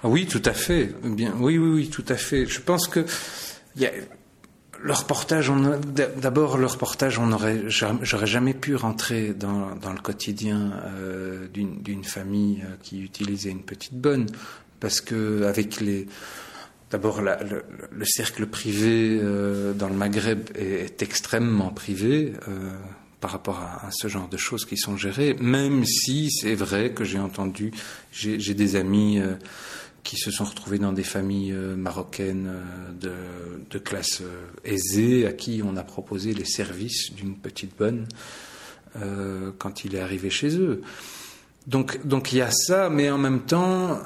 Oui, 0.05 0.27
tout 0.27 0.43
à 0.45 0.53
fait. 0.53 0.95
Bien, 1.03 1.35
oui, 1.39 1.59
oui, 1.59 1.71
oui, 1.71 1.89
tout 1.89 2.05
à 2.09 2.17
fait. 2.17 2.47
Je 2.47 2.61
pense 2.61 2.89
que 2.89 3.05
y 3.77 3.87
a, 3.87 3.91
le 4.81 4.93
reportage, 4.93 5.51
d'abord 6.17 6.57
le 6.57 6.67
reportage, 6.67 7.19
on 7.19 7.33
aurait, 7.33 7.65
j'aurais 7.69 8.27
jamais 8.27 8.55
pu 8.55 8.77
rentrer 8.77 9.35
dans, 9.35 9.75
dans 9.75 9.93
le 9.93 9.99
quotidien 9.99 10.73
euh, 10.85 11.49
d'une 11.49 12.05
famille 12.05 12.63
euh, 12.65 12.77
qui 12.83 13.03
utilisait 13.03 13.51
une 13.51 13.63
petite 13.63 13.95
bonne, 13.95 14.27
parce 14.79 15.01
que 15.01 15.43
avec 15.45 15.81
les, 15.81 16.07
d'abord 16.91 17.21
le, 17.21 17.65
le, 17.91 18.05
cercle 18.05 18.47
privé 18.47 19.19
euh, 19.21 19.73
dans 19.73 19.89
le 19.89 19.95
Maghreb 19.95 20.49
est, 20.55 21.03
extrêmement 21.03 21.71
privé. 21.71 22.33
Euh, 22.49 22.71
par 23.21 23.33
rapport 23.33 23.59
à, 23.59 23.87
à, 23.87 23.91
ce 23.91 24.07
genre 24.07 24.29
de 24.29 24.37
choses 24.37 24.65
qui 24.65 24.77
sont 24.77 24.97
gérées, 24.97 25.35
même 25.41 25.85
si 25.85 26.31
c'est 26.31 26.55
vrai 26.55 26.93
que 26.93 27.03
j'ai 27.03 27.19
entendu, 27.19 27.73
j'ai 28.13 28.55
des 28.55 28.77
amis 28.77 29.19
euh, 29.19 29.35
qui 30.09 30.17
se 30.17 30.31
sont 30.31 30.45
retrouvés 30.45 30.79
dans 30.79 30.95
des 30.95 31.03
familles 31.03 31.53
euh, 31.53 31.77
marocaines 31.77 32.51
euh, 33.05 33.59
de, 33.71 33.79
classe 33.79 34.23
euh, 34.23 34.47
aisée, 34.65 35.27
à 35.27 35.35
qui 35.35 35.61
on 35.63 35.77
a 35.77 35.83
proposé 35.83 36.33
les 36.33 36.47
services 36.47 37.13
d'une 37.13 37.37
petite 37.37 37.77
bonne 37.77 38.07
quand 39.59 39.85
il 39.85 39.95
est 39.95 40.01
arrivé 40.01 40.29
chez 40.29 40.59
eux. 40.59 40.81
Donc, 41.69 42.05
donc 42.05 42.33
il 42.33 42.39
y 42.39 42.41
a 42.41 42.51
ça, 42.51 42.89
mais 42.89 43.11
en 43.11 43.19
même 43.19 43.43
temps, 43.43 44.01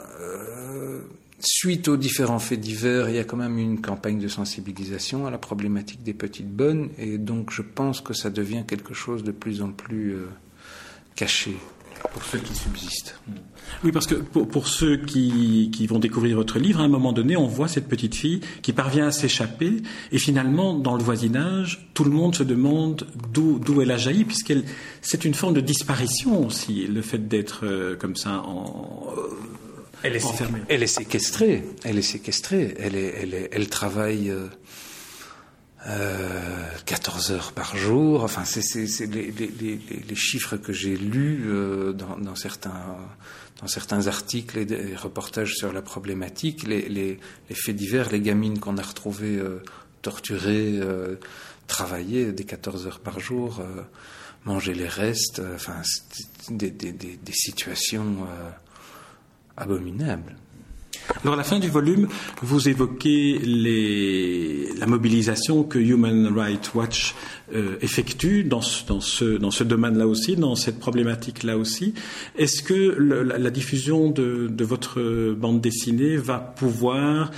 suite 1.38 1.88
aux 1.88 1.96
différents 1.96 2.40
faits 2.40 2.60
divers, 2.60 3.08
il 3.08 3.14
y 3.14 3.18
a 3.18 3.24
quand 3.24 3.38
même 3.38 3.58
une 3.58 3.80
campagne 3.80 4.18
de 4.18 4.28
sensibilisation 4.28 5.26
à 5.26 5.30
la 5.30 5.38
problématique 5.38 6.02
des 6.02 6.12
petites 6.12 6.50
bonnes, 6.50 6.90
et 6.98 7.16
donc 7.16 7.52
je 7.52 7.62
pense 7.62 8.02
que 8.02 8.12
ça 8.12 8.28
devient 8.28 8.64
quelque 8.68 8.92
chose 8.92 9.22
de 9.22 9.32
plus 9.32 9.62
en 9.62 9.70
plus 9.70 10.16
caché 11.14 11.56
pour 12.12 12.22
ceux 12.24 12.38
qui 12.38 12.54
subsistent. 12.54 13.18
Oui, 13.84 13.90
parce 13.90 14.06
que 14.06 14.14
pour, 14.14 14.68
ceux 14.68 14.96
qui, 14.96 15.70
qui, 15.72 15.86
vont 15.86 15.98
découvrir 15.98 16.36
votre 16.36 16.58
livre, 16.58 16.80
à 16.80 16.84
un 16.84 16.88
moment 16.88 17.12
donné, 17.12 17.36
on 17.36 17.46
voit 17.46 17.68
cette 17.68 17.88
petite 17.88 18.14
fille 18.14 18.40
qui 18.60 18.72
parvient 18.72 19.08
à 19.08 19.12
s'échapper, 19.12 19.78
et 20.12 20.18
finalement, 20.18 20.74
dans 20.74 20.96
le 20.96 21.02
voisinage, 21.02 21.88
tout 21.94 22.04
le 22.04 22.10
monde 22.10 22.34
se 22.34 22.42
demande 22.42 23.06
d'où 23.32 23.80
elle 23.80 23.90
a 23.90 23.96
jailli, 23.96 24.24
puisqu'elle 24.24 24.64
c'est 25.00 25.24
une 25.24 25.34
forme 25.34 25.54
de 25.54 25.60
disparition 25.60 26.46
aussi, 26.46 26.86
le 26.86 27.02
fait 27.02 27.26
d'être 27.28 27.64
euh, 27.64 27.96
comme 27.96 28.14
ça 28.14 28.42
en 28.42 29.06
euh, 29.16 29.22
elle 30.02 30.16
est, 30.16 30.24
enfermée. 30.24 30.60
Elle 30.68 30.82
est 30.82 30.88
séquestrée. 30.88 31.64
Elle 31.84 31.98
est 31.98 32.02
séquestrée. 32.02 32.74
Elle, 32.78 32.96
est, 32.96 33.14
elle, 33.22 33.34
est, 33.34 33.48
elle 33.52 33.68
travaille. 33.68 34.30
Euh, 34.30 34.48
euh, 35.86 36.64
14 36.86 37.32
heures 37.32 37.52
par 37.52 37.76
jour. 37.76 38.24
Enfin, 38.24 38.44
c'est 38.44 39.06
les, 39.06 40.14
chiffres 40.14 40.56
que 40.56 40.72
j'ai 40.72 40.96
lus 40.96 41.44
euh, 41.46 41.92
dans, 41.92 42.34
certains, 42.36 44.06
articles 44.06 44.58
et 44.58 44.64
des 44.64 44.94
reportages 44.96 45.54
sur 45.54 45.72
la 45.72 45.82
problématique. 45.82 46.66
Les, 46.66 47.18
faits 47.52 47.76
divers, 47.76 48.10
les 48.10 48.20
gamines 48.20 48.58
qu'on 48.58 48.78
a 48.78 48.82
retrouvées 48.82 49.38
euh, 49.38 49.62
torturées, 50.02 50.78
euh, 50.80 51.16
travailler 51.68 52.32
des 52.32 52.44
14 52.44 52.86
heures 52.86 53.00
par 53.00 53.20
jour, 53.20 53.60
euh, 53.60 53.82
manger 54.44 54.74
les 54.74 54.88
restes. 54.88 55.38
Euh, 55.38 55.54
enfin, 55.54 55.80
des, 56.50 56.74
situations 57.32 58.26
abominables. 59.56 60.36
Alors 61.22 61.34
à 61.34 61.36
la 61.36 61.44
fin 61.44 61.58
du 61.58 61.68
volume, 61.68 62.08
vous 62.42 62.68
évoquez 62.68 63.38
les, 63.38 64.68
la 64.78 64.86
mobilisation 64.86 65.62
que 65.62 65.78
Human 65.78 66.32
Rights 66.36 66.74
Watch 66.74 67.14
euh, 67.54 67.76
effectue 67.80 68.44
dans 68.44 68.60
ce, 68.60 68.86
dans 68.86 69.00
ce, 69.00 69.36
dans 69.36 69.50
ce 69.50 69.62
domaine-là 69.62 70.06
aussi, 70.06 70.36
dans 70.36 70.54
cette 70.54 70.78
problématique-là 70.78 71.58
aussi. 71.58 71.94
Est-ce 72.38 72.62
que 72.62 72.94
le, 72.96 73.22
la, 73.22 73.50
diffusion 73.50 74.10
de, 74.10 74.48
de, 74.48 74.64
votre 74.64 75.32
bande 75.34 75.60
dessinée 75.60 76.16
va 76.16 76.38
pouvoir 76.38 77.30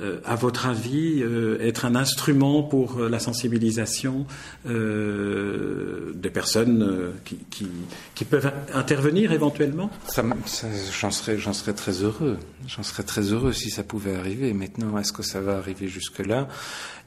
euh, 0.00 0.20
à 0.24 0.36
votre 0.36 0.66
avis, 0.66 1.22
euh, 1.22 1.58
être 1.60 1.84
un 1.84 1.94
instrument 1.94 2.62
pour 2.62 2.98
euh, 2.98 3.08
la 3.10 3.18
sensibilisation 3.18 4.26
des 4.64 6.30
personnes 6.30 7.12
qui, 7.24 8.24
peuvent 8.24 8.52
intervenir 8.72 9.32
éventuellement? 9.32 9.90
J'en 10.16 11.10
serais, 11.10 11.72
très 11.74 11.92
heureux. 12.02 12.38
J'en 12.66 12.82
serais 12.82 13.02
très 13.02 13.22
heureux 13.32 13.52
si 13.52 13.70
ça 13.70 13.82
pouvait 13.82 14.14
arriver. 14.14 14.52
Maintenant, 14.54 14.96
est-ce 14.98 15.12
que 15.12 15.22
ça 15.22 15.40
va 15.40 15.58
arriver 15.58 15.88
jusque-là? 15.88 16.48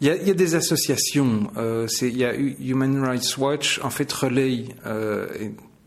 Il 0.01 0.07
y, 0.07 0.09
a, 0.09 0.15
il 0.15 0.27
y, 0.27 0.31
a, 0.31 0.35
des 0.35 0.55
associations. 0.55 1.49
il 2.01 2.17
y 2.17 2.25
a 2.25 2.35
Human 2.35 3.03
Rights 3.03 3.37
Watch, 3.37 3.79
en 3.83 3.89
fait, 3.89 4.11
relaye 4.11 4.75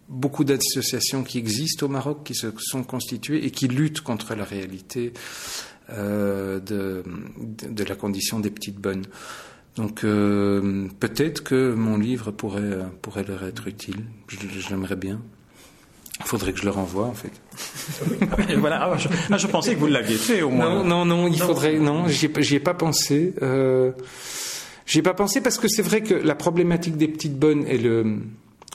beaucoup 0.08 0.44
d'associations 0.44 1.22
qui 1.22 1.38
existent 1.38 1.86
au 1.86 1.88
Maroc, 1.88 2.24
qui 2.24 2.34
se 2.34 2.48
sont 2.58 2.82
constituées 2.82 3.44
et 3.44 3.50
qui 3.50 3.68
luttent 3.68 4.00
contre 4.00 4.34
la 4.34 4.44
réalité 4.44 5.12
euh, 5.90 6.60
de, 6.60 7.02
de, 7.68 7.84
la 7.84 7.94
condition 7.94 8.40
des 8.40 8.50
petites 8.50 8.76
bonnes. 8.76 9.04
Donc 9.76 10.04
euh, 10.04 10.86
peut-être 11.00 11.42
que 11.42 11.72
mon 11.72 11.96
livre 11.96 12.30
pourrait, 12.30 12.78
pourrait 13.00 13.24
leur 13.24 13.44
être 13.44 13.68
utile. 13.68 14.04
Je, 14.26 14.68
l'aimerais 14.70 14.96
bien. 14.96 15.20
Il 16.18 16.26
faudrait 16.26 16.52
que 16.52 16.58
je 16.58 16.64
le 16.64 16.72
renvoie 16.72 17.06
en 17.06 17.14
fait. 17.14 17.30
voilà, 18.58 18.90
ah, 18.92 18.96
ah, 19.30 19.38
je, 19.38 19.46
pensais 19.46 19.74
que 19.74 19.80
vous 19.80 19.86
l'aviez 19.86 20.16
fait 20.16 20.42
au 20.42 20.50
moins. 20.50 20.82
Non, 20.82 20.84
non, 20.84 21.04
non, 21.04 21.28
il 21.28 21.40
faudrait. 21.40 21.78
Non, 21.78 22.08
j'y 22.08 22.26
ai, 22.26 22.60
pas 22.60 22.74
pensé. 22.74 23.34
Euh, 23.40 23.92
j'y 24.84 24.98
ai 24.98 25.02
pas 25.02 25.14
pensé 25.14 25.40
parce 25.40 25.58
que 25.58 25.68
c'est 25.68 25.82
vrai 25.82 26.02
que 26.02 26.14
la 26.14 26.34
problématique 26.34 26.96
des 26.96 27.08
petites 27.08 27.38
bonnes 27.38 27.64
est 27.66 27.78
le 27.78 28.18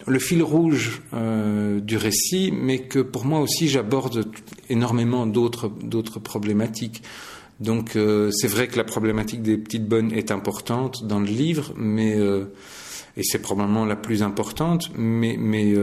le 0.08 0.20
fil 0.20 0.44
rouge 0.44 1.02
euh, 1.14 1.80
du 1.80 1.98
récit, 1.98 2.52
mais 2.52 2.80
que 2.80 3.00
pour 3.00 3.26
moi 3.26 3.40
aussi 3.40 3.68
j'aborde 3.68 4.26
énormément 4.70 5.26
d'autres 5.26 5.70
d'autres 5.82 6.20
problématiques. 6.20 7.04
Donc 7.60 7.96
euh, 7.96 8.32
c'est 8.32 8.48
vrai 8.48 8.68
que 8.68 8.78
la 8.78 8.84
problématique 8.84 9.42
des 9.42 9.58
petites 9.58 9.88
bonnes 9.88 10.12
est 10.12 10.32
importante 10.32 11.06
dans 11.06 11.20
le 11.20 11.28
livre, 11.28 11.74
mais 11.78 12.18
euh, 12.18 12.46
et 13.16 13.24
c'est 13.24 13.40
probablement 13.40 13.86
la 13.86 13.96
plus 13.96 14.24
importante, 14.24 14.92
mais 14.98 15.38
mais 15.38 15.74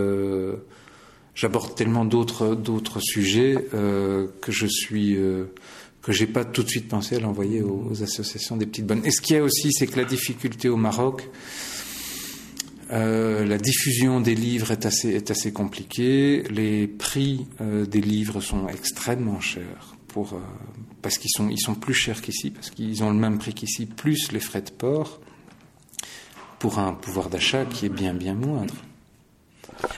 j'aborde 1.35 1.75
tellement 1.76 2.05
d'autres 2.05 2.55
d'autres 2.57 3.00
sujets 3.00 3.55
que 3.73 4.52
je 4.52 4.67
suis 4.67 5.17
que 6.02 6.12
j'ai 6.12 6.26
pas 6.26 6.45
tout 6.45 6.64
de 6.64 6.69
suite 6.69 6.88
pensé 6.88 7.17
à 7.17 7.21
l'envoyer 7.21 7.62
aux, 7.62 7.87
aux, 7.90 8.02
associations 8.02 8.57
des 8.57 8.67
petites 8.67 8.87
bonnes. 8.87 9.02
Et 9.05 9.11
ce 9.11 9.21
qu'il 9.21 9.37
y 9.37 9.38
a 9.38 9.45
aussi, 9.45 9.71
c'est 9.73 9.87
que 9.87 9.97
la 9.97 10.07
difficulté 10.07 10.69
au 10.69 10.76
Maroc, 10.76 11.29
euh, 12.92 13.44
la 13.44 13.59
diffusion 13.59 14.20
des 14.20 14.35
livres 14.35 14.73
est 14.73 14.85
assez, 14.85 15.11
est 15.11 15.30
assez 15.30 15.52
compliquée. 15.52 16.42
Les 16.50 16.88
prix 16.88 17.47
euh, 17.61 17.87
des 17.87 18.00
livres 18.00 18.40
sont 18.40 18.68
extrêmement 18.68 19.40
chers 19.40 19.94
pour, 20.09 20.35
euh, 20.35 20.40
parce 21.02 21.18
qu'ils 21.18 21.30
sont, 21.30 21.49
ils 21.49 21.61
sont 21.61 21.75
plus 21.75 21.94
chers 21.94 22.20
qu'ici, 22.20 22.50
parce 22.50 22.70
qu'ils 22.70 23.04
ont 23.04 23.11
le 23.11 23.18
même 23.18 23.38
prix 23.38 23.54
qu'ici, 23.54 23.87
plus 23.87 24.32
les 24.32 24.40
frais 24.40 24.62
de 24.62 24.70
port, 24.70 25.20
pour 26.59 26.78
un 26.78 26.92
pouvoir 26.92 27.30
d'achat 27.30 27.64
qui 27.64 27.87
est 27.87 27.90
bien, 27.90 28.12
bien 28.12 28.35
moindre. 28.35 28.75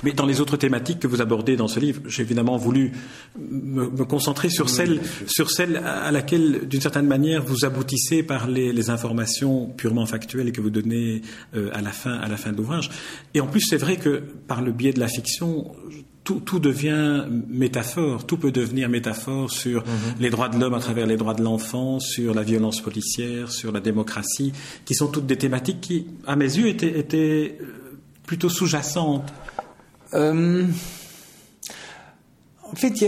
Mais 0.02 0.12
dans 0.12 0.26
les 0.26 0.40
autres 0.40 0.56
thématiques 0.56 1.00
que 1.00 1.06
vous 1.06 1.20
abordez 1.20 1.56
dans 1.56 1.68
ce 1.68 1.80
livre, 1.80 2.02
j'ai 2.06 2.22
évidemment 2.22 2.56
voulu 2.56 2.92
me, 3.38 4.04
concentrer 4.04 4.50
sur 4.50 4.68
celle, 4.68 5.00
sur 5.26 5.50
celle 5.50 5.76
à 5.76 6.10
laquelle, 6.10 6.68
d'une 6.68 6.80
certaine 6.80 7.06
manière, 7.06 7.42
vous 7.42 7.64
aboutissez 7.64 8.22
par 8.22 8.48
les, 8.48 8.72
les 8.72 8.90
informations 8.90 9.66
purement 9.66 10.06
factuelles 10.06 10.52
que 10.52 10.60
vous 10.60 10.70
donnez 10.70 11.22
euh, 11.54 11.70
à 11.72 11.80
la 11.80 11.90
fin, 11.90 12.14
à 12.14 12.28
la 12.28 12.36
fin 12.36 12.52
de 12.52 12.56
l'ouvrage. 12.56 12.90
Et 13.34 13.40
en 13.40 13.46
plus, 13.46 13.60
c'est 13.60 13.76
vrai 13.76 13.96
que 13.96 14.22
par 14.48 14.62
le 14.62 14.72
biais 14.72 14.92
de 14.92 15.00
la 15.00 15.08
fiction, 15.08 15.72
tout, 16.24 16.40
tout, 16.40 16.58
devient 16.58 17.24
métaphore, 17.48 18.26
tout 18.26 18.36
peut 18.36 18.52
devenir 18.52 18.88
métaphore 18.88 19.50
sur 19.50 19.80
mhm. 19.80 20.20
les 20.20 20.30
droits 20.30 20.48
de 20.48 20.58
l'homme 20.58 20.74
à 20.74 20.80
travers 20.80 21.06
les 21.06 21.16
droits 21.16 21.34
de 21.34 21.42
l'enfant, 21.42 21.98
sur 22.00 22.34
la 22.34 22.42
violence 22.42 22.80
policière, 22.80 23.50
sur 23.50 23.72
la 23.72 23.80
démocratie, 23.80 24.52
qui 24.84 24.94
sont 24.94 25.08
toutes 25.08 25.26
des 25.26 25.36
thématiques 25.36 25.80
qui, 25.80 26.06
à 26.26 26.36
mes 26.36 26.44
yeux, 26.56 26.68
étaient, 26.68 26.98
étaient 26.98 27.58
plutôt 28.26 28.48
sous-jacente 30.12 30.72
En 32.62 32.74
fait, 32.74 33.02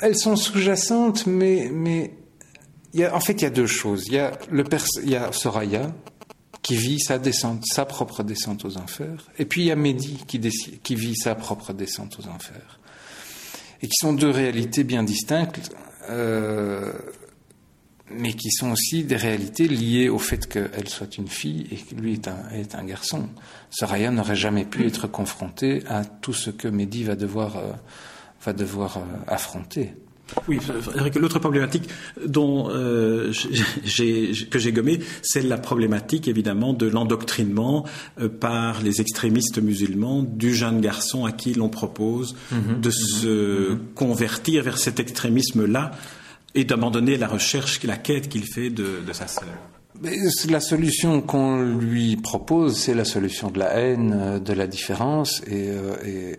elles 0.00 0.16
sont 0.16 0.36
sous-jacentes, 0.36 1.26
mais, 1.26 2.10
en 3.12 3.20
fait, 3.20 3.32
il 3.34 3.42
y 3.42 3.46
a 3.46 3.50
deux 3.50 3.66
choses. 3.66 4.04
Il 4.08 4.14
y 4.14 5.16
a, 5.16 5.32
Soraya, 5.32 5.92
qui 6.62 6.76
vit 6.76 6.98
sa 7.00 7.84
propre 7.84 8.22
descente 8.22 8.64
aux 8.64 8.76
enfers, 8.76 9.30
et 9.38 9.44
puis 9.44 9.62
il 9.62 9.66
y 9.66 9.70
a 9.70 9.76
Mehdi 9.76 10.24
qui, 10.26 10.40
qui 10.82 10.94
vit 10.96 11.14
sa 11.14 11.34
propre 11.36 11.72
descente 11.72 12.18
aux 12.18 12.28
enfers, 12.28 12.80
et 13.82 13.86
qui 13.86 13.94
sont 14.00 14.12
deux 14.12 14.30
réalités 14.30 14.82
bien 14.82 15.04
distinctes, 15.04 15.70
euh, 16.08 16.92
mais 18.10 18.32
qui 18.32 18.50
sont 18.50 18.70
aussi 18.70 19.04
des 19.04 19.16
réalités 19.16 19.68
liées 19.68 20.08
au 20.08 20.18
fait 20.18 20.46
qu'elle 20.46 20.88
soit 20.88 21.18
une 21.18 21.28
fille 21.28 21.66
et 21.70 21.76
que 21.76 22.00
lui 22.00 22.14
est 22.14 22.28
un, 22.28 22.48
est 22.50 22.74
un 22.74 22.84
garçon. 22.84 23.28
Soraya 23.70 24.10
n'aurait 24.10 24.36
jamais 24.36 24.64
pu 24.64 24.86
être 24.86 25.06
confrontée 25.06 25.82
à 25.88 26.04
tout 26.04 26.32
ce 26.32 26.50
que 26.50 26.68
Mehdi 26.68 27.04
va 27.04 27.16
devoir, 27.16 27.56
euh, 27.56 27.72
va 28.44 28.52
devoir 28.52 28.98
euh, 28.98 29.00
affronter. 29.26 29.94
Oui, 30.48 30.58
l'autre 31.16 31.38
problématique 31.38 31.88
dont 32.24 32.68
euh, 32.70 33.32
que 34.50 34.58
j'ai 34.58 34.72
gommé, 34.72 35.00
c'est 35.22 35.42
la 35.42 35.56
problématique 35.56 36.26
évidemment 36.26 36.72
de 36.72 36.86
l'endoctrinement 36.86 37.86
euh, 38.20 38.28
par 38.28 38.82
les 38.82 39.00
extrémistes 39.00 39.58
musulmans 39.58 40.22
du 40.22 40.54
jeune 40.54 40.80
garçon 40.80 41.24
à 41.24 41.32
qui 41.32 41.54
l'on 41.54 41.68
propose 41.68 42.34
mhm. 42.50 42.80
de 42.80 42.90
se 42.90 43.70
mhm. 43.70 43.78
convertir 43.94 44.64
vers 44.64 44.78
cet 44.78 44.98
extrémisme-là 44.98 45.92
et 46.56 46.64
d'abandonner 46.64 47.16
la 47.18 47.28
recherche, 47.28 47.82
la 47.84 47.98
quête 47.98 48.28
qu'il 48.28 48.44
fait 48.44 48.70
de, 48.70 49.02
sa 49.12 49.28
sœur. 49.28 49.44
La 50.48 50.60
solution 50.60 51.20
qu'on 51.20 51.60
lui 51.60 52.16
propose, 52.16 52.78
c'est 52.78 52.94
la 52.94 53.04
solution 53.04 53.50
de 53.50 53.58
la 53.58 53.74
haine, 53.74 54.14
euh, 54.18 54.38
de 54.38 54.52
la 54.52 54.66
différence 54.66 55.42
et, 55.46 55.70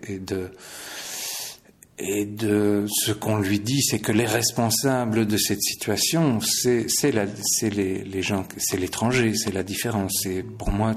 et, 0.08 0.18
de 2.26 2.86
ce 2.88 3.12
qu'on 3.12 3.38
lui 3.38 3.58
dit, 3.58 3.82
c'est 3.82 3.98
que 3.98 4.12
les 4.12 4.26
responsables 4.26 5.26
de 5.26 5.36
cette 5.36 5.62
situation, 5.62 6.40
c'est 6.40 6.86
les, 7.72 8.22
gens, 8.22 8.46
c'est 8.56 8.76
l'étranger, 8.76 9.34
c'est 9.34 9.52
la 9.52 9.64
différence. 9.64 10.20
C'est 10.22 10.42
pour 10.42 10.70
moi, 10.70 10.94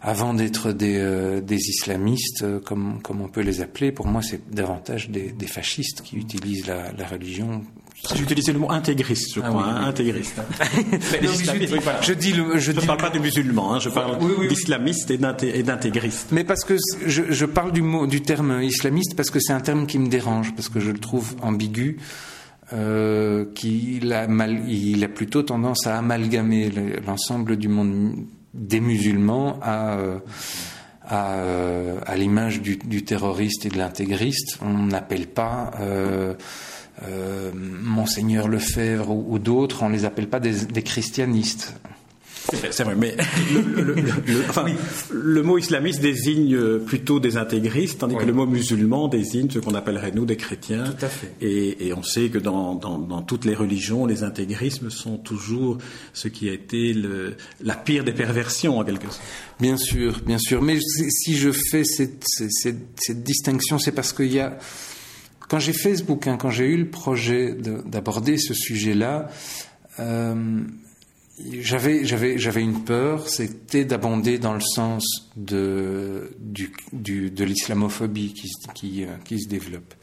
avant 0.00 0.34
d'être 0.34 0.70
des, 0.72 0.98
euh, 0.98 1.40
islamistes, 1.50 2.42
euh, 2.42 2.60
comme, 2.60 3.00
on 3.08 3.28
peut 3.28 3.42
les 3.42 3.60
appeler, 3.60 3.90
pour 3.90 4.06
moi, 4.06 4.22
c'est 4.22 4.48
davantage 4.50 5.10
des, 5.10 5.46
fascistes 5.48 6.02
qui 6.02 6.16
utilisent 6.16 6.66
la 6.66 7.06
religion 7.06 7.62
j'ai 8.14 8.22
utilisé 8.22 8.52
le 8.52 8.58
mot 8.58 8.70
intégriste, 8.70 9.34
je 9.34 9.40
ah 9.42 9.48
crois, 9.48 9.64
hein, 9.64 9.86
intégriste. 9.86 10.40
je, 12.02 12.12
dis 12.12 12.32
le, 12.32 12.58
je, 12.58 12.72
ne 12.72 12.80
parle 12.80 12.98
pas 12.98 13.10
de 13.10 13.18
musulmans, 13.18 13.74
hein, 13.74 13.80
je 13.80 13.88
parle 13.90 14.18
d'islamistes 14.48 15.10
et 15.10 15.18
d'intégristes. 15.62 16.28
Mais 16.32 16.44
parce 16.44 16.64
que 16.64 16.76
je, 17.06 17.22
je, 17.28 17.44
parle 17.44 17.72
du 17.72 17.82
mot, 17.82 18.06
du 18.06 18.22
terme 18.22 18.62
islamiste 18.62 19.16
parce 19.16 19.30
que 19.30 19.40
c'est 19.40 19.52
un 19.52 19.60
terme 19.60 19.86
qui 19.86 19.98
me 19.98 20.08
dérange, 20.08 20.54
parce 20.54 20.68
que 20.68 20.80
je 20.80 20.90
le 20.90 20.98
trouve 20.98 21.36
ambigu. 21.42 21.98
Euh, 22.74 23.46
qu'il 23.54 24.12
a 24.12 24.28
mal, 24.28 24.68
il 24.68 25.02
a 25.02 25.08
plutôt 25.08 25.42
tendance 25.42 25.86
à 25.86 25.96
amalgamer 25.96 26.70
l'ensemble 27.06 27.56
du 27.56 27.68
monde 27.68 28.26
des 28.52 28.80
musulmans 28.80 29.58
à 29.62 29.94
euh, 29.94 30.18
à, 31.08 31.36
euh, 31.36 31.98
à 32.06 32.16
l'image 32.16 32.60
du, 32.60 32.76
du, 32.76 33.04
terroriste 33.04 33.66
et 33.66 33.70
de 33.70 33.78
l'intégriste. 33.78 34.58
On 34.60 34.86
n'appelle 34.86 35.26
pas 35.26 35.70
euh, 35.80 36.34
Monseigneur 37.54 38.48
Lefebvre 38.48 39.10
ou, 39.10 39.38
d'autres, 39.38 39.82
on 39.82 39.88
les 39.88 40.04
appelle 40.04 40.28
pas 40.28 40.40
des, 40.40 40.66
des 40.66 40.82
christianistes. 40.82 41.74
C'est 42.70 42.84
vrai, 42.84 42.94
mais 42.94 43.14
le, 43.52 43.82
le, 43.82 43.94
le, 43.94 44.40
enfin, 44.48 44.64
le, 45.10 45.42
mot 45.42 45.58
islamiste 45.58 46.00
désigne 46.00 46.78
plutôt 46.78 47.20
des 47.20 47.36
intégristes, 47.36 47.98
tandis 47.98 48.16
que 48.16 48.24
le 48.24 48.32
mot 48.32 48.46
musulman 48.46 49.08
désigne 49.08 49.50
ce 49.50 49.58
qu'on 49.58 49.74
appellerait 49.74 50.12
nous 50.12 50.24
des 50.24 50.36
chrétiens. 50.36 50.84
Tout 50.84 51.04
à 51.04 51.08
fait. 51.08 51.34
Et, 51.42 51.88
et 51.88 51.92
on 51.92 52.02
sait 52.02 52.30
que 52.30 52.38
dans, 52.38 52.74
dans, 52.74 52.98
dans, 52.98 53.22
toutes 53.22 53.44
les 53.44 53.54
religions, 53.54 54.06
les 54.06 54.22
intégrismes 54.22 54.90
sont 54.90 55.18
toujours 55.18 55.78
ce 56.14 56.28
qui 56.28 56.48
a 56.48 56.52
été 56.54 56.94
la 57.62 57.74
pire 57.74 58.04
des 58.04 58.12
perversions 58.12 58.78
en 58.78 58.84
quelque 58.84 59.08
sorte. 59.08 59.20
Bien 59.60 59.76
sûr, 59.76 60.20
bien 60.24 60.38
sûr. 60.38 60.62
Mais 60.62 60.78
si 60.80 61.36
je 61.36 61.50
fais 61.52 61.84
cette, 61.84 62.24
cette, 62.26 62.78
cette 62.96 63.22
distinction, 63.22 63.78
c'est 63.78 63.92
parce 63.92 64.12
qu'il 64.12 64.32
y 64.32 64.40
a 64.40 64.56
quand 65.48 65.58
j'ai 65.58 65.72
fait 65.72 65.96
ce 65.96 66.04
bouquin, 66.04 66.36
quand 66.36 66.50
j'ai 66.50 66.66
eu 66.66 66.76
le 66.76 66.90
projet 66.90 67.54
d'aborder 67.54 68.36
ce 68.36 68.54
sujet-là, 68.54 69.28
euh, 69.98 70.60
j'avais 71.60 72.60
une 72.60 72.84
peur, 72.84 73.28
c'était 73.28 73.84
d'abonder 73.84 74.38
dans 74.38 74.54
le 74.54 74.60
sens 74.60 75.30
de 75.36 76.32
du, 76.38 76.72
du 76.92 77.30
de 77.30 77.44
l'islamophobie 77.44 78.34
qui 78.34 78.50
qui, 78.74 79.04
euh, 79.04 79.08
qui 79.24 79.40
se 79.40 79.48
développe. 79.48 79.94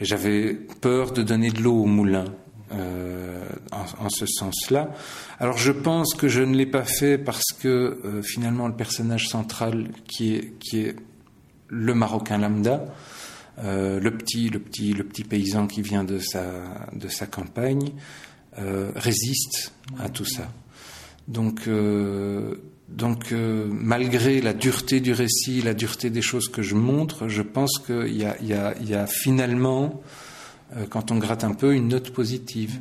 J'avais 0.00 0.54
peur 0.54 1.12
de 1.12 1.22
donner 1.22 1.50
de 1.50 1.62
l'eau 1.62 1.82
au 1.82 1.86
moulin 1.86 2.24
euh, 2.72 3.44
en, 3.72 4.08
ce 4.08 4.26
sens-là. 4.26 4.94
Alors 5.38 5.58
je 5.58 5.72
pense 5.72 6.14
que 6.14 6.28
je 6.28 6.40
ne 6.40 6.56
l'ai 6.56 6.66
pas 6.66 6.84
fait 6.84 7.18
parce 7.18 7.52
que 7.60 8.22
finalement 8.24 8.66
le 8.66 8.74
personnage 8.74 9.28
central 9.28 9.88
qui 10.08 10.34
est 10.34 10.58
qui 10.58 10.80
est 10.80 10.96
le 11.68 11.94
Marocain 11.94 12.38
lambda 12.38 12.86
euh, 13.62 14.00
le 14.00 14.10
petit, 14.10 14.48
le 14.48 14.58
petit, 14.58 14.92
le 14.94 15.04
petit 15.04 15.24
paysan 15.24 15.66
qui 15.66 15.82
vient 15.82 16.04
de 16.04 16.18
sa, 16.18 16.42
de 16.94 17.08
sa 17.08 17.26
campagne 17.26 17.92
euh, 18.58 18.90
résiste 18.94 19.72
à 19.98 20.08
tout 20.08 20.24
ça. 20.24 20.50
Donc, 21.28 21.68
euh, 21.68 22.54
donc 22.88 23.32
malgré 23.32 24.40
la 24.40 24.52
dureté 24.52 25.00
du 25.00 25.12
récit, 25.12 25.62
la 25.62 25.74
dureté 25.74 26.10
des 26.10 26.22
choses 26.22 26.48
que 26.48 26.62
je 26.62 26.74
montre, 26.74 27.28
je 27.28 27.42
pense 27.42 27.78
qu'il 27.78 28.16
y 28.16 28.24
a, 28.94 29.06
finalement, 29.06 30.02
quand 30.88 31.12
on 31.12 31.18
gratte 31.18 31.44
un 31.44 31.54
peu, 31.54 31.74
une 31.74 31.88
note 31.88 32.10
positive 32.10 32.80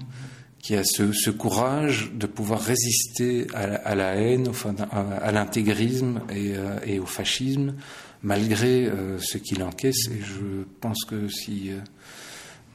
qui 0.64 0.76
a 0.76 0.84
ce, 0.84 1.30
courage 1.30 2.12
de 2.16 2.26
pouvoir 2.26 2.60
résister 2.60 3.46
à, 3.54 3.94
la 3.94 4.16
haine, 4.16 4.50
à, 4.92 5.00
à 5.00 5.32
l'intégrisme 5.32 6.22
et, 6.86 7.00
au 7.00 7.06
fascisme, 7.06 7.76
malgré 8.24 8.86
euh, 8.86 9.18
ce 9.20 9.38
qu'il 9.38 9.64
encaisse. 9.64 10.08
Et 10.08 10.22
je 10.22 10.64
pense 10.82 11.06
que 11.06 11.28
si 11.30 11.72
euh, 11.72 11.78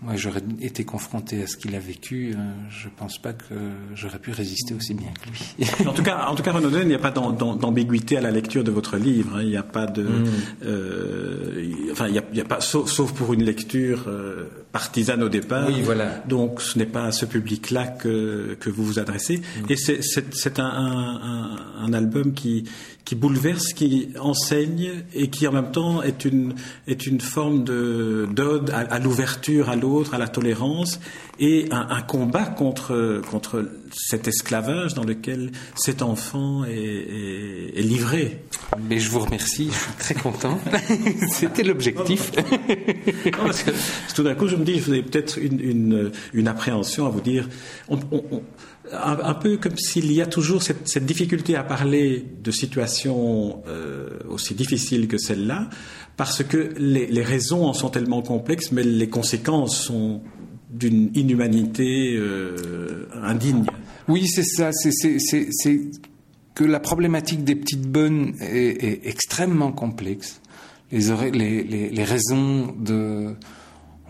moi 0.02 0.16
j'aurais 0.16 0.42
été 0.60 0.84
confronté 0.84 1.42
à 1.42 1.46
ce 1.46 1.56
qu'il 1.56 1.74
a 1.74 1.78
vécu, 1.78 2.32
euh, 2.32 2.36
je 2.70 2.88
pense 2.94 3.18
pas 3.18 3.32
que 3.32 3.54
j'aurais 3.94 4.18
pu 4.18 4.32
résister 4.32 4.74
aussi 4.74 4.94
bien 4.94 5.12
que 5.22 5.30
lui. 5.30 5.86
en 5.88 5.92
tout 5.92 6.02
cas, 6.02 6.26
en 6.26 6.34
tout 6.34 6.42
cas, 6.42 6.52
Renaud 6.52 6.70
il 6.80 6.88
n'y 6.88 6.94
a 6.94 6.98
pas 6.98 7.10
d'ambiguïté 7.10 8.16
à 8.16 8.20
la 8.20 8.30
lecture 8.30 8.64
de 8.64 8.70
votre 8.70 8.96
livre. 8.96 9.36
Hein. 9.36 9.42
Il 9.42 9.48
n'y 9.48 9.56
a 9.56 9.62
pas 9.62 9.86
de, 9.86 10.02
mm. 10.02 11.92
enfin, 11.92 12.08
il 12.08 12.22
n'y 12.32 12.40
a, 12.40 12.44
pas, 12.44 12.60
sauf, 12.60 12.90
sauf, 12.90 13.12
pour 13.12 13.32
une 13.32 13.44
lecture 13.44 14.08
partisane 14.74 15.22
au 15.22 15.28
départ. 15.28 15.68
Oui, 15.68 15.82
voilà. 15.82 16.20
Donc, 16.28 16.60
ce 16.60 16.76
n'est 16.76 16.84
pas 16.84 17.04
à 17.04 17.12
ce 17.12 17.26
public-là 17.26 17.86
que, 17.86 18.56
que 18.58 18.70
vous 18.70 18.84
vous 18.84 18.98
adressez. 18.98 19.36
Mm. 19.38 19.72
Et 19.72 19.76
c'est 19.76 20.58
un, 20.58 20.64
un, 20.64 21.60
un, 21.78 21.92
album 21.92 22.34
qui 22.34 22.64
qui 23.04 23.14
bouleverse, 23.14 23.74
qui 23.74 24.08
enseigne 24.18 25.04
et 25.12 25.28
qui 25.28 25.46
en 25.46 25.52
même 25.52 25.70
temps 25.70 26.02
est 26.02 26.24
une, 26.24 26.54
est 26.88 27.06
une 27.06 27.20
forme 27.20 27.62
de, 27.62 28.26
d'ode 28.32 28.70
à, 28.70 28.98
l'ouverture 28.98 29.68
à 29.68 29.76
l'autre, 29.76 30.14
à 30.14 30.18
la 30.18 30.28
tolérance 30.28 31.00
et 31.38 31.66
un, 31.70 31.86
un, 31.90 32.00
combat 32.00 32.44
contre, 32.44 33.20
contre 33.30 33.68
cet 33.92 34.26
esclavage 34.26 34.94
dans 34.94 35.04
lequel 35.04 35.50
cet 35.74 36.00
enfant 36.00 36.64
est, 36.64 36.72
est, 36.72 37.78
est 37.78 37.82
livré. 37.82 38.42
Mais 38.88 38.98
je 38.98 39.10
vous 39.10 39.20
remercie, 39.20 39.68
je 39.70 39.76
suis 39.76 39.92
très 39.98 40.14
content. 40.14 40.58
C'était 41.30 41.62
l'objectif. 41.62 42.32
tout 44.14 44.22
d'un 44.22 44.34
coup, 44.34 44.48
je 44.48 44.56
me 44.56 44.63
dis, 44.64 44.74
je 44.74 44.80
faisais 44.80 45.02
peut-être 45.02 45.38
une, 45.38 46.10
une, 46.32 46.48
appréhension 46.48 47.06
à 47.06 47.10
vous 47.10 47.20
dire, 47.20 47.48
un, 48.92 49.34
peu 49.34 49.56
comme 49.56 49.76
s'il 49.76 50.12
y 50.12 50.20
a 50.20 50.26
toujours 50.26 50.62
cette, 50.62 51.04
difficulté 51.04 51.56
à 51.56 51.64
parler 51.64 52.24
de 52.42 52.50
situations 52.50 53.62
euh, 53.68 54.08
aussi 54.28 54.54
difficiles 54.54 55.08
que 55.08 55.18
celle-là, 55.18 55.68
parce 56.16 56.42
que 56.42 56.74
les, 56.78 57.06
les, 57.06 57.22
raisons 57.22 57.66
en 57.66 57.72
sont 57.72 57.90
tellement 57.90 58.22
complexes, 58.22 58.72
mais 58.72 58.82
les 58.82 59.08
conséquences 59.08 59.76
sont 59.76 60.22
d'une 60.70 61.10
inhumanité 61.14 62.14
euh, 62.16 63.06
indigne. 63.22 63.64
Oui, 64.08 64.26
c'est 64.26 64.44
ça. 64.44 64.70
C'est 64.72 65.80
que 66.54 66.64
la 66.64 66.80
problématique 66.80 67.44
des 67.44 67.56
petites 67.56 67.86
bonnes 67.86 68.34
est, 68.40 68.84
est 68.84 69.00
extrêmement 69.06 69.72
complexe. 69.72 70.40
Les, 70.92 71.30
les, 71.30 71.90
les, 71.90 72.04
raisons 72.04 72.74
de... 72.78 73.34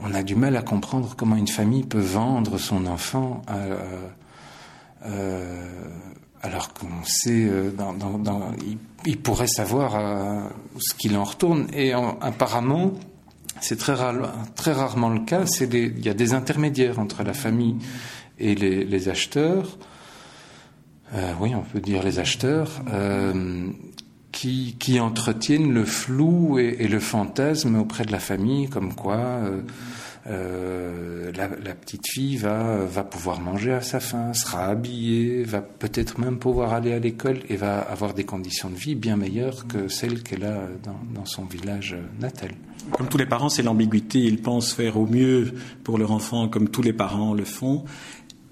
On 0.02 0.12
a 0.14 0.22
du 0.22 0.34
mal 0.34 0.56
à 0.56 0.62
comprendre 0.62 1.14
comment 1.16 1.36
une 1.36 1.48
famille 1.48 1.84
peut 1.84 1.98
vendre 2.00 2.58
son 2.58 2.86
enfant 2.86 3.42
à, 3.46 3.58
euh, 5.06 5.68
alors 6.42 6.74
qu'on 6.74 7.02
sait, 7.04 7.46
euh, 7.48 7.70
dans, 7.70 8.52
il, 9.06 9.18
pourrait 9.18 9.46
savoir 9.46 9.96
euh, 9.96 10.42
ce 10.78 10.94
qu'il 10.94 11.16
en 11.16 11.24
retourne. 11.24 11.68
Et 11.72 11.94
en, 11.94 12.18
apparemment, 12.20 12.92
c'est 13.60 13.78
très, 13.78 13.94
très, 14.54 14.72
rarement 14.72 15.08
le 15.08 15.20
cas. 15.20 15.44
Il 15.60 16.04
y 16.04 16.08
a 16.08 16.14
des 16.14 16.34
intermédiaires 16.34 16.98
entre 16.98 17.22
la 17.22 17.32
famille 17.32 17.76
et 18.38 18.54
les, 18.54 19.08
acheteurs. 19.08 19.78
Euh, 21.14 21.32
oui, 21.40 21.54
on 21.54 21.62
peut 21.62 21.80
dire 21.80 22.02
les 22.02 22.18
acheteurs, 22.18 22.82
euh, 22.92 23.70
qui, 24.34 24.74
qui 24.80 24.98
entretiennent 24.98 25.72
le 25.72 25.84
flou 25.84 26.58
et, 26.58 26.88
le 26.88 26.98
fantasme 26.98 27.76
auprès 27.76 28.04
de 28.04 28.10
la 28.10 28.18
famille, 28.18 28.68
comme 28.68 28.92
quoi 28.92 29.16
euh, 29.16 29.60
euh, 30.26 31.30
la, 31.36 31.48
la, 31.48 31.74
petite 31.74 32.02
fille 32.08 32.36
va, 32.36 32.78
va 32.84 33.04
pouvoir 33.04 33.40
manger 33.40 33.72
à 33.72 33.80
sa 33.80 34.00
faim, 34.00 34.34
sera 34.34 34.66
habillée, 34.66 35.44
va 35.44 35.60
peut-être 35.60 36.18
même 36.18 36.38
pouvoir 36.38 36.72
aller 36.72 36.92
à 36.92 36.98
l'école 36.98 37.38
et 37.48 37.56
va 37.56 37.78
avoir 37.78 38.12
des 38.12 38.24
conditions 38.24 38.70
de 38.70 38.74
vie 38.74 38.96
bien 38.96 39.16
meilleures 39.16 39.68
que 39.68 39.86
celles 39.86 40.24
qu'elle 40.24 40.44
a 40.44 40.66
dans, 40.82 40.98
dans 41.14 41.26
son 41.26 41.44
village 41.44 41.96
natal. 42.20 42.50
Comme 42.90 43.08
tous 43.08 43.18
les 43.18 43.26
parents, 43.26 43.48
c'est 43.48 43.62
l'ambiguïté. 43.62 44.18
Ils 44.18 44.42
pensent 44.42 44.74
faire 44.74 44.98
au 44.98 45.06
mieux 45.06 45.54
pour 45.84 45.96
leur 45.96 46.10
enfant, 46.10 46.48
comme 46.48 46.68
tous 46.68 46.82
les 46.82 46.92
parents 46.92 47.34
le 47.34 47.44
font 47.44 47.84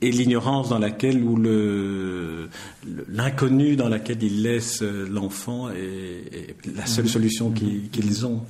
et 0.03 0.11
l'ignorance 0.11 0.69
dans 0.69 0.79
laquelle 0.79 1.23
ou 1.23 1.37
le 1.37 2.49
l'inconnu 3.09 3.77
dans 3.77 3.89
laquelle 3.89 4.23
ils 4.23 4.43
laissent 4.43 4.83
l'enfant 4.83 5.71
est, 5.71 6.57
la 6.77 6.87
seule 6.87 7.09
solution 7.09 7.51
mhm. 7.51 7.89
qu'ils 7.91 8.27
ont. 8.27 8.43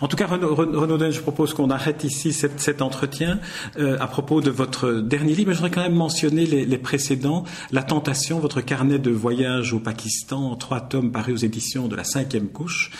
En 0.00 0.08
tout 0.08 0.16
cas, 0.16 0.26
Renaud, 0.26 1.10
je 1.10 1.20
propose 1.20 1.54
qu'on 1.54 1.70
arrête 1.70 2.04
ici 2.04 2.32
cet, 2.32 2.82
entretien 2.82 3.40
euh, 3.78 3.96
à 3.98 4.06
propos 4.06 4.40
de 4.40 4.50
votre 4.50 4.92
dernier 4.92 5.34
livre. 5.34 5.48
Mais 5.48 5.54
je 5.54 5.60
voudrais 5.60 5.74
quand 5.74 5.82
même 5.82 5.94
mentionner 5.94 6.44
les, 6.44 6.66
les, 6.66 6.78
précédents. 6.78 7.44
La 7.72 7.82
Tentation, 7.82 8.38
votre 8.38 8.60
carnet 8.60 8.98
de 8.98 9.10
voyage 9.10 9.72
au 9.72 9.80
Pakistan, 9.80 10.52
en 10.52 10.56
trois 10.56 10.80
tomes 10.80 11.10
parus 11.10 11.34
aux 11.34 11.44
éditions 11.46 11.88
de 11.88 11.96
la 11.96 12.04
cinquième 12.04 12.48
couche. 12.48 12.90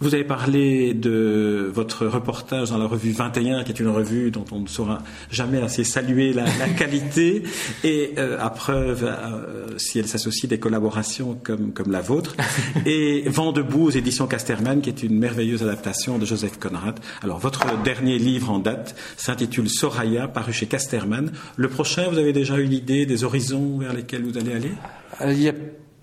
Vous 0.00 0.14
avez 0.14 0.24
parlé 0.24 0.94
de 0.94 1.70
votre 1.74 2.06
reportage 2.06 2.70
dans 2.70 2.78
la 2.78 2.86
revue 2.86 3.10
21, 3.10 3.64
qui 3.64 3.72
est 3.72 3.80
une 3.80 3.88
revue 3.88 4.30
dont 4.30 4.44
on 4.52 4.60
ne 4.60 4.68
saura 4.68 4.98
jamais 5.28 5.60
assez 5.60 5.82
saluer 5.82 6.32
la, 6.32 6.44
la 6.44 6.68
qualité, 6.68 7.42
et 7.84 8.14
euh, 8.18 8.38
à 8.40 8.50
preuve, 8.50 9.04
euh, 9.04 9.78
si 9.78 9.98
elle 9.98 10.08
s'associe 10.08 10.48
des 10.48 10.58
collaborations 10.58 11.38
comme, 11.42 11.72
comme 11.72 11.90
la 11.90 12.00
vôtre, 12.00 12.36
et 12.86 13.28
Vent 13.28 13.52
debout 13.52 13.86
aux 13.86 13.90
éditions 13.90 14.26
Casterman, 14.26 14.80
qui 14.80 14.90
est 14.90 15.02
une 15.02 15.18
merveilleuse 15.18 15.62
adaptation 15.62 16.18
de 16.18 16.26
Joseph 16.26 16.58
Conrad. 16.58 16.98
Alors, 17.22 17.38
votre 17.38 17.82
dernier 17.82 18.18
livre 18.18 18.50
en 18.50 18.58
date 18.58 18.96
s'intitule 19.16 19.68
Soraya, 19.68 20.28
paru 20.28 20.52
chez 20.52 20.66
Casterman. 20.66 21.32
Le 21.56 21.68
prochain, 21.68 22.08
vous 22.08 22.18
avez 22.18 22.32
déjà 22.32 22.58
une 22.58 22.72
idée 22.72 23.06
des 23.06 23.24
horizons 23.24 23.78
vers 23.78 23.92
lesquels 23.92 24.24
vous 24.24 24.38
allez 24.38 24.54
aller? 24.54 24.72
Euh, 25.20 25.32
Il 25.32 25.42
y 25.42 25.48
a 25.48 25.54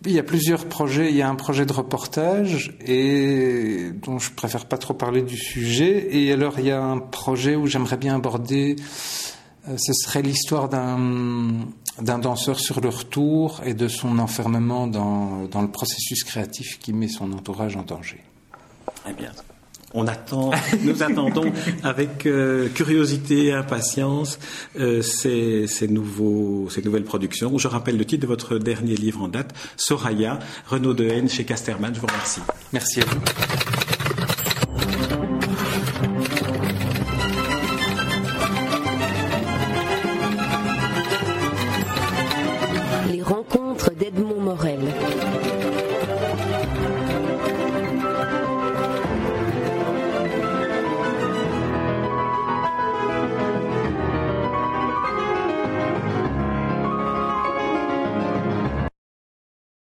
il 0.05 0.11
y 0.11 0.19
a 0.19 0.23
plusieurs 0.23 0.65
projets. 0.65 1.09
Il 1.09 1.15
y 1.15 1.21
a 1.21 1.29
un 1.29 1.35
projet 1.35 1.65
de 1.65 1.73
reportage 1.73 2.77
et 2.85 3.91
dont 4.03 4.19
je 4.19 4.31
préfère 4.31 4.65
pas 4.65 4.77
trop 4.77 4.93
parler 4.93 5.21
du 5.21 5.37
sujet. 5.37 6.15
Et 6.15 6.31
alors 6.31 6.59
il 6.59 6.65
y 6.65 6.71
a 6.71 6.81
un 6.81 6.99
projet 6.99 7.55
où 7.55 7.67
j'aimerais 7.67 7.97
bien 7.97 8.15
aborder. 8.15 8.75
Euh, 9.67 9.77
ce 9.77 9.93
serait 9.93 10.21
l'histoire 10.21 10.69
d'un 10.69 12.19
danseur 12.19 12.59
sur 12.59 12.81
le 12.81 12.89
retour 12.89 13.61
et 13.65 13.73
de 13.73 13.87
son 13.87 14.19
enfermement 14.19 14.87
dans, 14.87 15.45
dans 15.45 15.61
le 15.61 15.69
processus 15.69 16.23
créatif 16.23 16.79
qui 16.79 16.93
met 16.93 17.07
son 17.07 17.31
entourage 17.33 17.75
en 17.75 17.83
danger. 17.83 18.21
Très 19.03 19.13
bien 19.13 19.31
on 19.95 20.07
attend, 20.07 20.51
nous 20.83 21.01
attendons 21.01 21.51
avec 21.83 22.25
euh, 22.25 22.67
curiosité 22.69 23.45
et 23.45 23.53
impatience 23.53 24.37
euh, 24.77 25.01
ces, 25.01 25.67
ces, 25.67 25.87
nouveaux, 25.87 26.69
ces 26.69 26.81
nouvelles 26.83 27.05
productions. 27.05 27.57
Je 27.57 27.67
rappelle 27.67 27.97
le 27.97 28.05
titre 28.05 28.21
de 28.23 28.27
votre 28.27 28.57
dernier 28.57 28.95
livre 28.95 29.23
en 29.23 29.29
date, 29.29 29.55
Soraya, 29.77 30.37
Renaud 30.67 30.93
Dehaene 30.93 31.29
chez 31.29 31.45
Casterman. 31.45 31.95
Je 31.95 32.01
vous 32.01 32.07
remercie. 32.07 32.41
Merci 32.73 33.01
à 33.01 33.05
vous. 33.05 33.64